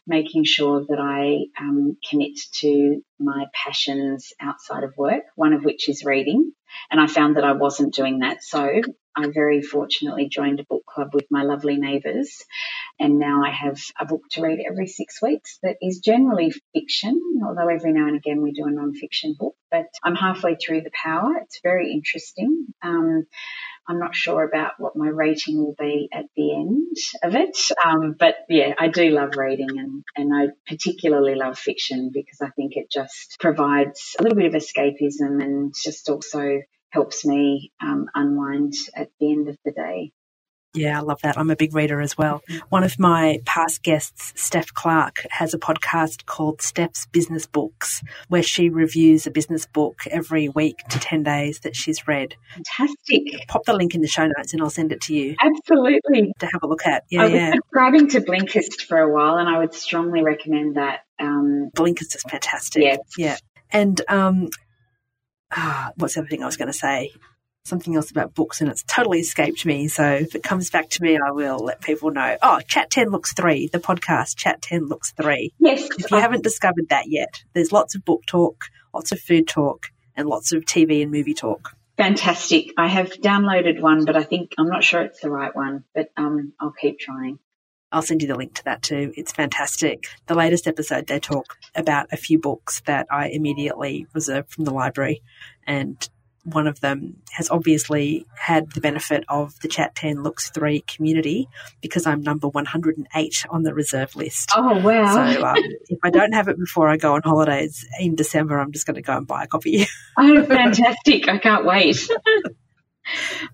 making 0.07 0.45
sure 0.45 0.85
that 0.89 0.99
I 1.01 1.47
um, 1.59 1.97
commit 2.09 2.39
to 2.61 3.03
my 3.19 3.47
passions 3.55 4.33
outside 4.41 4.85
of 4.85 4.95
work, 4.97 5.25
one 5.35 5.53
of 5.53 5.65
which 5.65 5.89
is 5.89 6.05
reading. 6.05 6.53
And 6.91 7.01
I 7.01 7.07
found 7.07 7.37
that 7.37 7.45
I 7.45 7.53
wasn't 7.53 7.95
doing 7.95 8.19
that. 8.19 8.43
So 8.43 8.81
I 9.17 9.29
very 9.33 9.63
fortunately 9.63 10.29
joined 10.29 10.59
a 10.61 10.65
book 10.65 10.85
club 10.87 11.15
with 11.15 11.27
my 11.31 11.45
lovely 11.45 11.77
neighbours. 11.77 12.45
And 12.99 13.19
now 13.19 13.43
I 13.45 13.51
have 13.51 13.81
a 13.99 14.07
book 14.07 14.23
to 14.33 14.43
read 14.43 14.59
every 14.69 14.89
six 14.89 15.23
weeks 15.23 15.59
that 15.63 15.77
is 15.81 16.01
generally 16.01 16.53
fiction, 16.75 17.21
although 17.47 17.69
every 17.69 17.93
now 17.93 18.09
and 18.09 18.17
again 18.17 18.43
we 18.43 18.53
do 18.53 18.67
a 18.67 18.71
non-fiction 18.73 19.37
book. 19.39 19.55
But 19.71 19.87
I'm 20.03 20.17
halfway 20.17 20.57
through 20.57 20.83
The 20.83 20.91
Power. 20.91 21.37
It's 21.45 21.61
very 21.63 21.93
interesting. 21.93 22.67
Um, 22.83 23.27
I'm 23.89 23.99
not 23.99 24.15
sure 24.15 24.43
about 24.43 24.73
what 24.79 24.97
my 24.97 25.09
rating 25.09 25.59
will 25.59 25.75
be 25.79 26.09
at 26.13 26.27
the 26.37 26.55
end 26.55 26.97
of 27.23 27.35
it. 27.35 27.59
Um, 27.85 28.15
but 28.19 28.37
yeah, 28.49 28.75
I 28.79 28.89
do 28.89 29.11
love 29.11 29.37
reading 29.37 29.79
and, 29.79 30.05
and 30.17 30.35
I 30.35 30.49
particularly 30.67 31.35
love 31.35 31.59
fiction 31.59 32.11
because 32.13 32.41
I 32.41 32.51
think 32.51 32.77
it 32.77 32.91
just 32.91 33.37
provides 33.41 34.17
a 34.19 34.23
little 34.23 34.37
bit 34.37 34.55
of 34.55 34.61
escapism 34.61 35.43
and 35.43 35.75
just 35.75 36.09
also 36.09 36.61
helps 36.91 37.27
me 37.27 37.73
um, 37.83 38.07
unwind 38.15 38.73
at 38.95 39.11
the 39.21 39.33
end 39.33 39.49
of 39.49 39.59
the 39.65 39.73
day. 39.73 40.13
Yeah, 40.75 40.99
I 40.99 41.03
love 41.03 41.21
that. 41.23 41.39
I'm 41.39 41.51
a 41.51 41.57
big 41.57 41.73
reader 41.73 42.01
as 42.01 42.19
well. 42.19 42.43
One 42.69 42.83
of 42.83 42.99
my 42.99 43.39
past 43.45 43.85
guests, 43.85 44.33
Steph 44.35 44.75
Clark, 44.75 45.25
has 45.31 45.55
a 45.55 45.59
podcast 45.59 46.27
called 46.27 46.61
Steph's 46.61 47.07
Business 47.07 47.47
Books, 47.47 48.03
where 48.29 48.43
she 48.43 48.69
reviews 48.69 49.25
a 49.27 49.31
business 49.31 49.67
book 49.67 50.03
every 50.11 50.49
week 50.49 50.79
to 50.91 50.99
10 50.99 51.23
days 51.23 51.61
that 51.61 51.77
she's 51.77 52.09
read. 52.09 52.35
Fantastic. 52.55 53.47
Pop 53.47 53.65
the 53.65 53.73
link 53.73 53.95
in 53.95 54.01
the 54.01 54.09
show 54.09 54.27
notes 54.27 54.53
and 54.53 54.63
I'll 54.63 54.71
send 54.71 54.91
it 54.91 55.01
to 55.03 55.15
you. 55.15 55.37
Absolutely. 55.41 56.33
To 56.41 56.47
have 56.47 56.65
a 56.65 56.67
look 56.67 56.87
at. 56.87 57.05
Yeah, 57.09 57.23
I 57.23 57.25
was 57.25 57.35
yeah. 57.35 57.53
subscribing 57.53 58.09
to 58.09 58.21
Blinkist 58.21 58.83
for 58.83 58.99
a 58.99 59.13
while 59.13 59.37
and 59.37 59.49
I 59.49 59.59
would 59.59 59.75
strongly 59.75 60.23
recommend 60.23 60.77
that. 60.77 61.01
Um, 61.21 61.71
Blinkist 61.77 62.17
is 62.17 62.25
fantastic. 62.29 62.83
Yeah. 62.83 62.97
Yeah. 63.17 63.37
And 63.71 64.01
um, 64.09 64.49
ah, 65.53 65.93
what's 65.97 66.15
the 66.15 66.21
other 66.21 66.29
thing 66.29 66.43
I 66.43 66.47
was 66.47 66.57
going 66.57 66.67
to 66.67 66.73
say? 66.73 67.13
Something 67.67 67.97
else 67.97 68.11
about 68.11 68.35
books 68.35 68.61
and 68.61 68.71
it's 68.71 68.83
totally 68.83 69.21
escaped 69.21 69.65
me. 69.65 69.89
So 69.89 70.05
if 70.05 70.35
it 70.35 70.43
comes 70.43 70.69
back 70.69 70.91
to 70.91 71.03
me, 71.03 71.17
I 71.17 71.31
will 71.31 71.59
let 71.59 71.81
people 71.81 72.11
know. 72.11 72.37
Oh, 72.43 72.61
Chat 72.61 72.91
10 72.91 73.09
Looks 73.09 73.33
3, 73.33 73.69
the 73.69 73.79
podcast 73.79 74.37
Chat 74.37 74.61
10 74.61 74.87
Looks 74.87 75.13
3. 75.13 75.51
Yes. 75.59 75.89
If 75.99 76.11
you 76.11 76.19
haven't 76.19 76.45
discovered 76.45 76.91
that 76.91 77.09
yet, 77.09 77.43
there's 77.55 77.73
lots 77.73 77.95
of 77.95 78.05
book 78.05 78.27
talk, 78.27 78.65
lots 78.93 79.13
of 79.13 79.21
food 79.21 79.49
talk, 79.49 79.87
and 80.15 80.29
lots 80.29 80.53
of 80.53 80.65
TV 80.67 81.03
and 81.03 81.11
movie 81.11 81.33
talk. 81.33 81.75
Fantastic. 81.97 82.75
I 82.77 82.89
have 82.89 83.13
downloaded 83.13 83.81
one, 83.81 84.05
but 84.05 84.17
I 84.17 84.25
think 84.25 84.53
I'm 84.59 84.69
not 84.69 84.85
sure 84.85 85.01
it's 85.01 85.21
the 85.21 85.31
right 85.31 85.55
one, 85.57 85.85
but 85.95 86.11
um, 86.19 86.53
I'll 86.61 86.73
keep 86.73 86.99
trying. 86.99 87.39
I'll 87.91 88.03
send 88.03 88.21
you 88.21 88.29
the 88.29 88.35
link 88.35 88.55
to 88.57 88.65
that 88.65 88.83
too. 88.83 89.13
It's 89.17 89.33
fantastic. 89.33 90.09
The 90.27 90.35
latest 90.35 90.67
episode, 90.67 91.07
they 91.07 91.21
talk 91.21 91.57
about 91.75 92.09
a 92.13 92.17
few 92.17 92.41
books 92.41 92.83
that 92.87 93.07
I 93.11 93.29
immediately 93.29 94.07
reserved 94.13 94.51
from 94.51 94.65
the 94.65 94.73
library 94.73 95.23
and 95.67 96.07
one 96.45 96.67
of 96.67 96.81
them 96.81 97.17
has 97.33 97.51
obviously 97.51 98.27
had 98.37 98.71
the 98.73 98.81
benefit 98.81 99.25
of 99.29 99.59
the 99.61 99.69
Chat 99.69 99.95
10 99.95 100.23
Looks 100.23 100.51
3 100.51 100.81
community 100.83 101.49
because 101.81 102.07
I'm 102.07 102.23
number 102.23 102.49
108 102.49 103.47
on 103.51 103.63
the 103.63 103.75
reserve 103.75 104.15
list. 104.15 104.53
Oh, 104.55 104.79
wow. 104.81 105.33
So 105.35 105.45
um, 105.45 105.57
if 105.89 105.99
I 106.03 106.11
don't 106.11 106.33
have 106.33 106.49
it 106.49 106.59
before 106.59 106.89
I 106.89 106.97
go 106.97 107.15
on 107.15 107.23
holidays 107.23 107.87
in 107.99 108.15
December, 108.15 108.59
I'm 108.59 108.73
just 108.73 108.87
going 108.87 108.97
to 108.97 109.03
go 109.03 109.17
and 109.17 109.27
buy 109.27 109.45
a 109.45 109.47
copy. 109.47 109.87
oh, 110.19 110.45
fantastic. 110.45 111.29
I 111.29 111.39
can't 111.39 111.65
wait. 111.65 112.09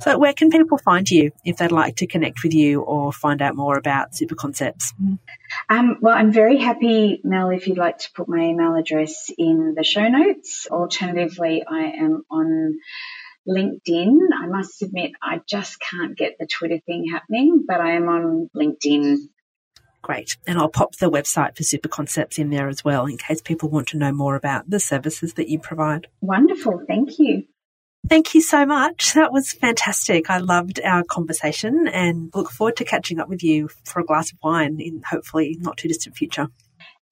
So, 0.01 0.19
where 0.19 0.33
can 0.33 0.51
people 0.51 0.79
find 0.79 1.09
you 1.11 1.33
if 1.45 1.57
they'd 1.57 1.73
like 1.73 1.97
to 1.97 2.07
connect 2.07 2.43
with 2.43 2.55
you 2.55 2.83
or 2.83 3.13
find 3.13 3.43
out 3.43 3.57
more 3.57 3.77
about 3.77 4.15
Super 4.15 4.35
Concepts? 4.35 4.93
Um, 5.69 5.99
well, 6.01 6.17
I'm 6.17 6.33
very 6.33 6.59
happy, 6.59 7.21
Mel, 7.25 7.51
if 7.51 7.67
you'd 7.67 7.79
like 7.79 7.99
to 7.99 8.09
put 8.15 8.29
my 8.29 8.39
email 8.39 8.75
address 8.75 9.31
in 9.37 9.75
the 9.77 9.85
show 9.85 10.09
notes. 10.09 10.67
Alternatively, 10.71 11.63
I 11.69 11.93
am 11.99 12.23
on 12.31 12.79
LinkedIn. 13.49 14.19
I 14.39 14.47
must 14.47 14.83
admit, 14.83 15.13
I 15.23 15.41
just 15.49 15.81
can't 15.81 16.17
get 16.17 16.37
the 16.39 16.47
Twitter 16.47 16.79
thing 16.87 17.07
happening, 17.11 17.65
but 17.67 17.81
I 17.81 17.93
am 17.93 18.09
on 18.09 18.51
LinkedIn 18.57 19.17
Great. 20.03 20.37
And 20.47 20.59
I'll 20.59 20.69
pop 20.69 20.97
the 20.97 21.11
website 21.11 21.57
for 21.57 21.63
Super 21.63 21.89
Concepts 21.89 22.39
in 22.39 22.51
there 22.51 22.69
as 22.69 22.85
well 22.85 23.07
in 23.07 23.19
case 23.19 23.41
people 23.41 23.69
want 23.69 23.89
to 23.89 23.99
know 23.99 24.13
more 24.13 24.35
about 24.35 24.71
the 24.71 24.81
services 24.81 25.35
that 25.35 25.49
you 25.49 25.59
provide. 25.59 26.07
Wonderful. 26.21 26.85
Thank 26.87 27.19
you. 27.19 27.45
Thank 28.11 28.35
you 28.35 28.41
so 28.41 28.67
much. 28.67 29.13
That 29.15 29.33
was 29.33 29.53
fantastic. 29.53 30.31
I 30.31 30.39
loved 30.39 30.81
our 30.83 31.05
conversation 31.05 31.87
and 31.87 32.29
look 32.35 32.51
forward 32.51 32.75
to 32.79 32.85
catching 32.85 33.21
up 33.21 33.29
with 33.29 33.45
you 33.45 33.69
for 33.85 34.01
a 34.01 34.05
glass 34.05 34.33
of 34.33 34.39
wine 34.43 34.81
in 34.81 35.01
hopefully 35.09 35.57
not 35.61 35.77
too 35.77 35.87
distant 35.87 36.17
future. 36.17 36.49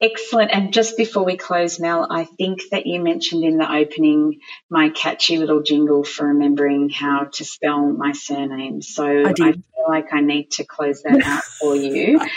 Excellent. 0.01 0.53
And 0.53 0.73
just 0.73 0.97
before 0.97 1.25
we 1.25 1.37
close, 1.37 1.81
Mel, 1.81 2.07
I 2.09 2.25
think 2.25 2.61
that 2.71 2.87
you 2.87 3.03
mentioned 3.03 3.43
in 3.43 3.59
the 3.59 3.71
opening 3.71 4.41
my 4.71 4.91
catchy 4.91 5.39
little 5.39 5.63
jingle 5.63 6.05
for 6.05 6.29
remembering 6.29 6.89
how 6.89 7.25
to 7.25 7.45
spell 7.45 7.85
my 7.87 8.13
surname. 8.13 8.81
So 8.81 9.05
I, 9.05 9.31
I 9.31 9.35
feel 9.35 9.87
like 9.89 10.13
I 10.13 10.21
need 10.21 10.53
to 10.53 10.65
close 10.65 11.03
that 11.03 11.21
out 11.25 11.45
for 11.45 11.75
you. 11.75 12.21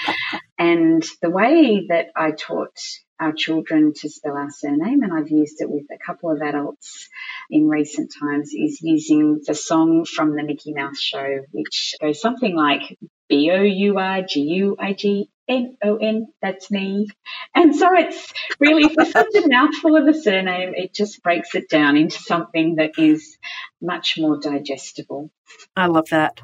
And 0.62 1.03
the 1.24 1.32
way 1.32 1.88
that 1.89 2.12
I 2.16 2.30
taught 2.30 2.78
our 3.20 3.34
children 3.34 3.93
to 3.95 4.09
spell 4.09 4.38
our 4.38 4.51
surname, 4.51 5.01
and 5.01 5.12
I've 5.12 5.32
used 5.32 5.59
it 5.59 5.68
with 5.68 5.86
a 5.91 5.97
couple 5.97 6.30
of 6.30 6.39
adults 6.39 7.09
in 7.49 7.68
recent 7.68 8.14
times, 8.22 8.53
is 8.53 8.80
using 8.80 9.41
the 9.43 9.55
song 9.55 10.05
from 10.05 10.36
the 10.36 10.43
Mickey 10.43 10.72
Mouse 10.74 10.99
show, 10.99 11.39
which 11.49 11.95
goes 11.99 12.22
something 12.22 12.55
like 12.55 12.95
B 13.32 13.50
O 13.52 13.62
U 13.64 13.98
R 13.98 14.24
G 14.24 14.42
U 14.42 14.78
I 14.78 14.94
G 14.94 15.30
N 15.50 15.78
O 15.84 15.98
N, 15.98 16.28
that's 16.42 16.70
me. 16.70 17.08
And 17.56 17.76
so 17.76 17.88
it's 17.94 18.34
really 18.60 18.94
for 18.94 19.06
such 19.06 19.34
a 19.36 19.48
mouthful 19.48 19.96
of 19.96 20.08
a 20.08 20.14
surname, 20.14 20.74
it 20.76 20.94
just 20.94 21.24
breaks 21.24 21.56
it 21.56 21.70
down 21.70 21.98
into 21.98 22.20
something 22.20 22.76
that 22.76 22.92
is 23.00 23.38
much 23.82 24.18
more 24.20 24.40
digestible. 24.40 25.32
I 25.76 25.88
love 25.88 26.10
that. 26.10 26.41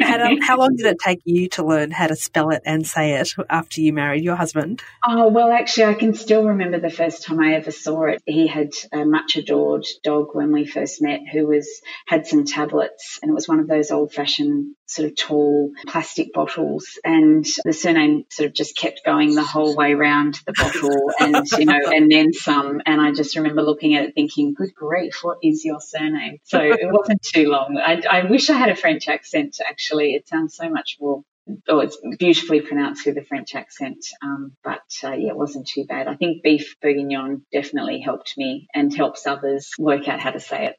how, 0.00 0.36
how, 0.40 0.58
long 0.58 0.76
did 0.76 0.86
it 0.86 0.98
take 1.04 1.20
you 1.24 1.48
to 1.50 1.64
learn 1.64 1.90
how 1.90 2.06
to 2.06 2.16
spell 2.16 2.50
it 2.50 2.62
and 2.64 2.86
say 2.86 3.14
it 3.14 3.34
after 3.50 3.80
you 3.80 3.92
married 3.92 4.24
your 4.24 4.36
husband? 4.36 4.82
Oh, 5.06 5.28
well, 5.28 5.50
actually, 5.50 5.86
I 5.86 5.94
can 5.94 6.14
still 6.14 6.44
remember 6.44 6.80
the 6.80 6.90
first 6.90 7.24
time 7.24 7.40
I 7.40 7.54
ever 7.54 7.70
saw 7.70 8.04
it. 8.04 8.22
He 8.24 8.46
had 8.46 8.70
a 8.92 9.04
much 9.04 9.36
adored 9.36 9.86
dog 10.04 10.28
when 10.32 10.52
we 10.52 10.64
first 10.66 11.02
met 11.02 11.20
who 11.30 11.46
was 11.46 11.68
had 12.06 12.26
some 12.26 12.44
tablets, 12.44 13.18
and 13.22 13.30
it 13.30 13.34
was 13.34 13.48
one 13.48 13.60
of 13.60 13.68
those 13.68 13.90
old 13.90 14.12
fashioned 14.12 14.74
sort 14.88 15.06
of 15.08 15.16
tall 15.16 15.72
plastic 15.86 16.32
bottles. 16.32 16.98
And 17.04 17.44
the 17.64 17.72
surname 17.72 18.24
sort 18.30 18.48
of 18.48 18.54
just 18.54 18.76
kept 18.76 19.02
going 19.04 19.34
the 19.34 19.44
whole 19.44 19.76
way 19.76 19.92
around 19.92 20.40
the 20.46 20.54
bottle 20.54 21.12
and, 21.20 21.46
you 21.58 21.66
know, 21.66 21.78
and 21.84 22.10
then 22.10 22.32
some. 22.32 22.80
And 22.86 23.00
I 23.00 23.12
just 23.12 23.36
remember 23.36 23.62
looking 23.62 23.94
at 23.94 24.04
it 24.04 24.14
thinking, 24.14 24.54
good 24.54 24.74
grief, 24.74 25.18
what 25.22 25.38
is 25.42 25.64
your 25.64 25.80
surname? 25.80 26.38
So 26.44 26.60
it 26.60 26.90
wasn't 26.90 27.22
too 27.22 27.48
long. 27.48 27.78
I, 27.78 28.02
I 28.10 28.30
wish 28.30 28.47
I 28.50 28.58
had 28.58 28.70
a 28.70 28.76
French 28.76 29.08
accent, 29.08 29.58
actually. 29.66 30.14
It 30.14 30.28
sounds 30.28 30.56
so 30.56 30.68
much 30.68 30.96
more 31.00 31.22
oh, 31.68 31.80
it's 31.80 31.98
beautifully 32.18 32.60
pronounced 32.60 33.06
with 33.06 33.16
a 33.16 33.24
French 33.24 33.54
accent. 33.54 34.04
Um, 34.22 34.52
but 34.62 34.82
uh, 35.04 35.12
yeah, 35.12 35.30
it 35.30 35.36
wasn't 35.36 35.66
too 35.66 35.84
bad. 35.84 36.08
I 36.08 36.14
think 36.14 36.42
beef 36.42 36.76
bourguignon 36.82 37.42
definitely 37.52 38.00
helped 38.00 38.34
me 38.36 38.68
and 38.74 38.94
helps 38.94 39.26
others 39.26 39.70
work 39.78 40.08
out 40.08 40.20
how 40.20 40.30
to 40.30 40.40
say 40.40 40.66
it. 40.66 40.76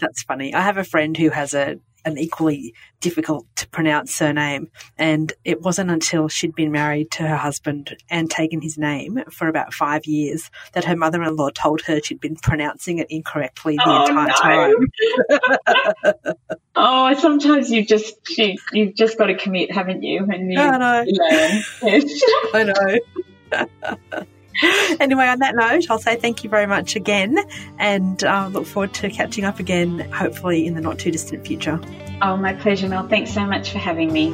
That's 0.00 0.22
funny. 0.22 0.54
I 0.54 0.60
have 0.60 0.78
a 0.78 0.84
friend 0.84 1.16
who 1.16 1.30
has 1.30 1.54
a 1.54 1.78
an 2.04 2.18
equally 2.18 2.74
difficult 3.00 3.46
to 3.56 3.68
pronounce 3.68 4.14
surname. 4.14 4.70
And 4.98 5.32
it 5.44 5.62
wasn't 5.62 5.90
until 5.90 6.28
she'd 6.28 6.54
been 6.54 6.72
married 6.72 7.10
to 7.12 7.26
her 7.26 7.36
husband 7.36 7.96
and 8.10 8.30
taken 8.30 8.60
his 8.60 8.78
name 8.78 9.22
for 9.30 9.48
about 9.48 9.74
five 9.74 10.06
years 10.06 10.50
that 10.72 10.84
her 10.84 10.96
mother 10.96 11.22
in 11.22 11.36
law 11.36 11.50
told 11.50 11.82
her 11.82 12.00
she'd 12.00 12.20
been 12.20 12.36
pronouncing 12.36 12.98
it 12.98 13.06
incorrectly 13.10 13.76
the 13.76 13.84
oh, 13.86 14.06
entire 14.06 14.26
no. 14.26 14.74
time. 16.24 16.34
oh, 16.76 17.14
sometimes 17.14 17.70
you 17.70 17.84
just 17.84 18.16
you, 18.36 18.56
you've 18.72 18.94
just 18.94 19.18
got 19.18 19.26
to 19.26 19.36
commit, 19.36 19.72
haven't 19.72 20.02
you? 20.02 20.26
And 20.30 20.52
you, 20.52 20.58
I 20.60 20.78
know. 20.78 21.04
I 22.54 22.64
know. 22.64 24.24
anyway, 25.00 25.26
on 25.26 25.40
that 25.40 25.54
note, 25.54 25.90
I'll 25.90 25.98
say 25.98 26.16
thank 26.16 26.44
you 26.44 26.50
very 26.50 26.66
much 26.66 26.94
again 26.96 27.38
and 27.78 28.22
uh, 28.22 28.48
look 28.52 28.66
forward 28.66 28.94
to 28.94 29.10
catching 29.10 29.44
up 29.44 29.58
again, 29.58 30.00
hopefully 30.12 30.66
in 30.66 30.74
the 30.74 30.80
not 30.80 30.98
too 30.98 31.10
distant 31.10 31.46
future. 31.46 31.80
Oh, 32.20 32.36
my 32.36 32.52
pleasure, 32.54 32.88
Mel. 32.88 33.08
Thanks 33.08 33.32
so 33.32 33.44
much 33.44 33.70
for 33.70 33.78
having 33.78 34.12
me. 34.12 34.30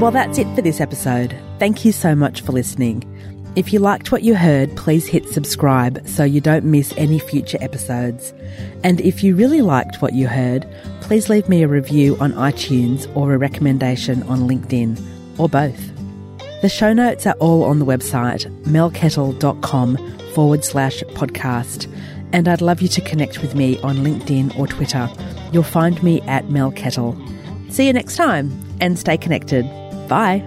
Well, 0.00 0.12
that's 0.12 0.38
it 0.38 0.46
for 0.54 0.62
this 0.62 0.80
episode. 0.80 1.36
Thank 1.58 1.84
you 1.84 1.90
so 1.90 2.14
much 2.14 2.42
for 2.42 2.52
listening. 2.52 3.02
If 3.56 3.72
you 3.72 3.80
liked 3.80 4.12
what 4.12 4.22
you 4.22 4.36
heard, 4.36 4.76
please 4.76 5.08
hit 5.08 5.26
subscribe 5.28 6.06
so 6.06 6.22
you 6.22 6.40
don't 6.40 6.64
miss 6.64 6.94
any 6.96 7.18
future 7.18 7.58
episodes. 7.60 8.32
And 8.84 9.00
if 9.00 9.24
you 9.24 9.34
really 9.34 9.62
liked 9.62 10.00
what 10.00 10.12
you 10.12 10.28
heard, 10.28 10.64
please 11.08 11.30
leave 11.30 11.48
me 11.48 11.62
a 11.62 11.68
review 11.68 12.18
on 12.20 12.34
iTunes 12.34 13.10
or 13.16 13.32
a 13.32 13.38
recommendation 13.38 14.22
on 14.24 14.40
LinkedIn, 14.40 15.00
or 15.38 15.48
both. 15.48 15.90
The 16.60 16.68
show 16.68 16.92
notes 16.92 17.26
are 17.26 17.34
all 17.40 17.64
on 17.64 17.78
the 17.78 17.86
website 17.86 18.44
melkettle.com 18.64 19.96
forward 20.34 20.64
slash 20.66 21.02
podcast. 21.14 21.90
And 22.34 22.46
I'd 22.46 22.60
love 22.60 22.82
you 22.82 22.88
to 22.88 23.00
connect 23.00 23.40
with 23.40 23.54
me 23.54 23.80
on 23.80 23.96
LinkedIn 23.96 24.58
or 24.58 24.66
Twitter. 24.66 25.08
You'll 25.50 25.62
find 25.62 26.00
me 26.02 26.20
at 26.22 26.50
Mel 26.50 26.72
Kettle. 26.72 27.18
See 27.70 27.86
you 27.86 27.92
next 27.94 28.16
time 28.16 28.52
and 28.78 28.98
stay 28.98 29.16
connected. 29.16 29.64
Bye. 30.08 30.44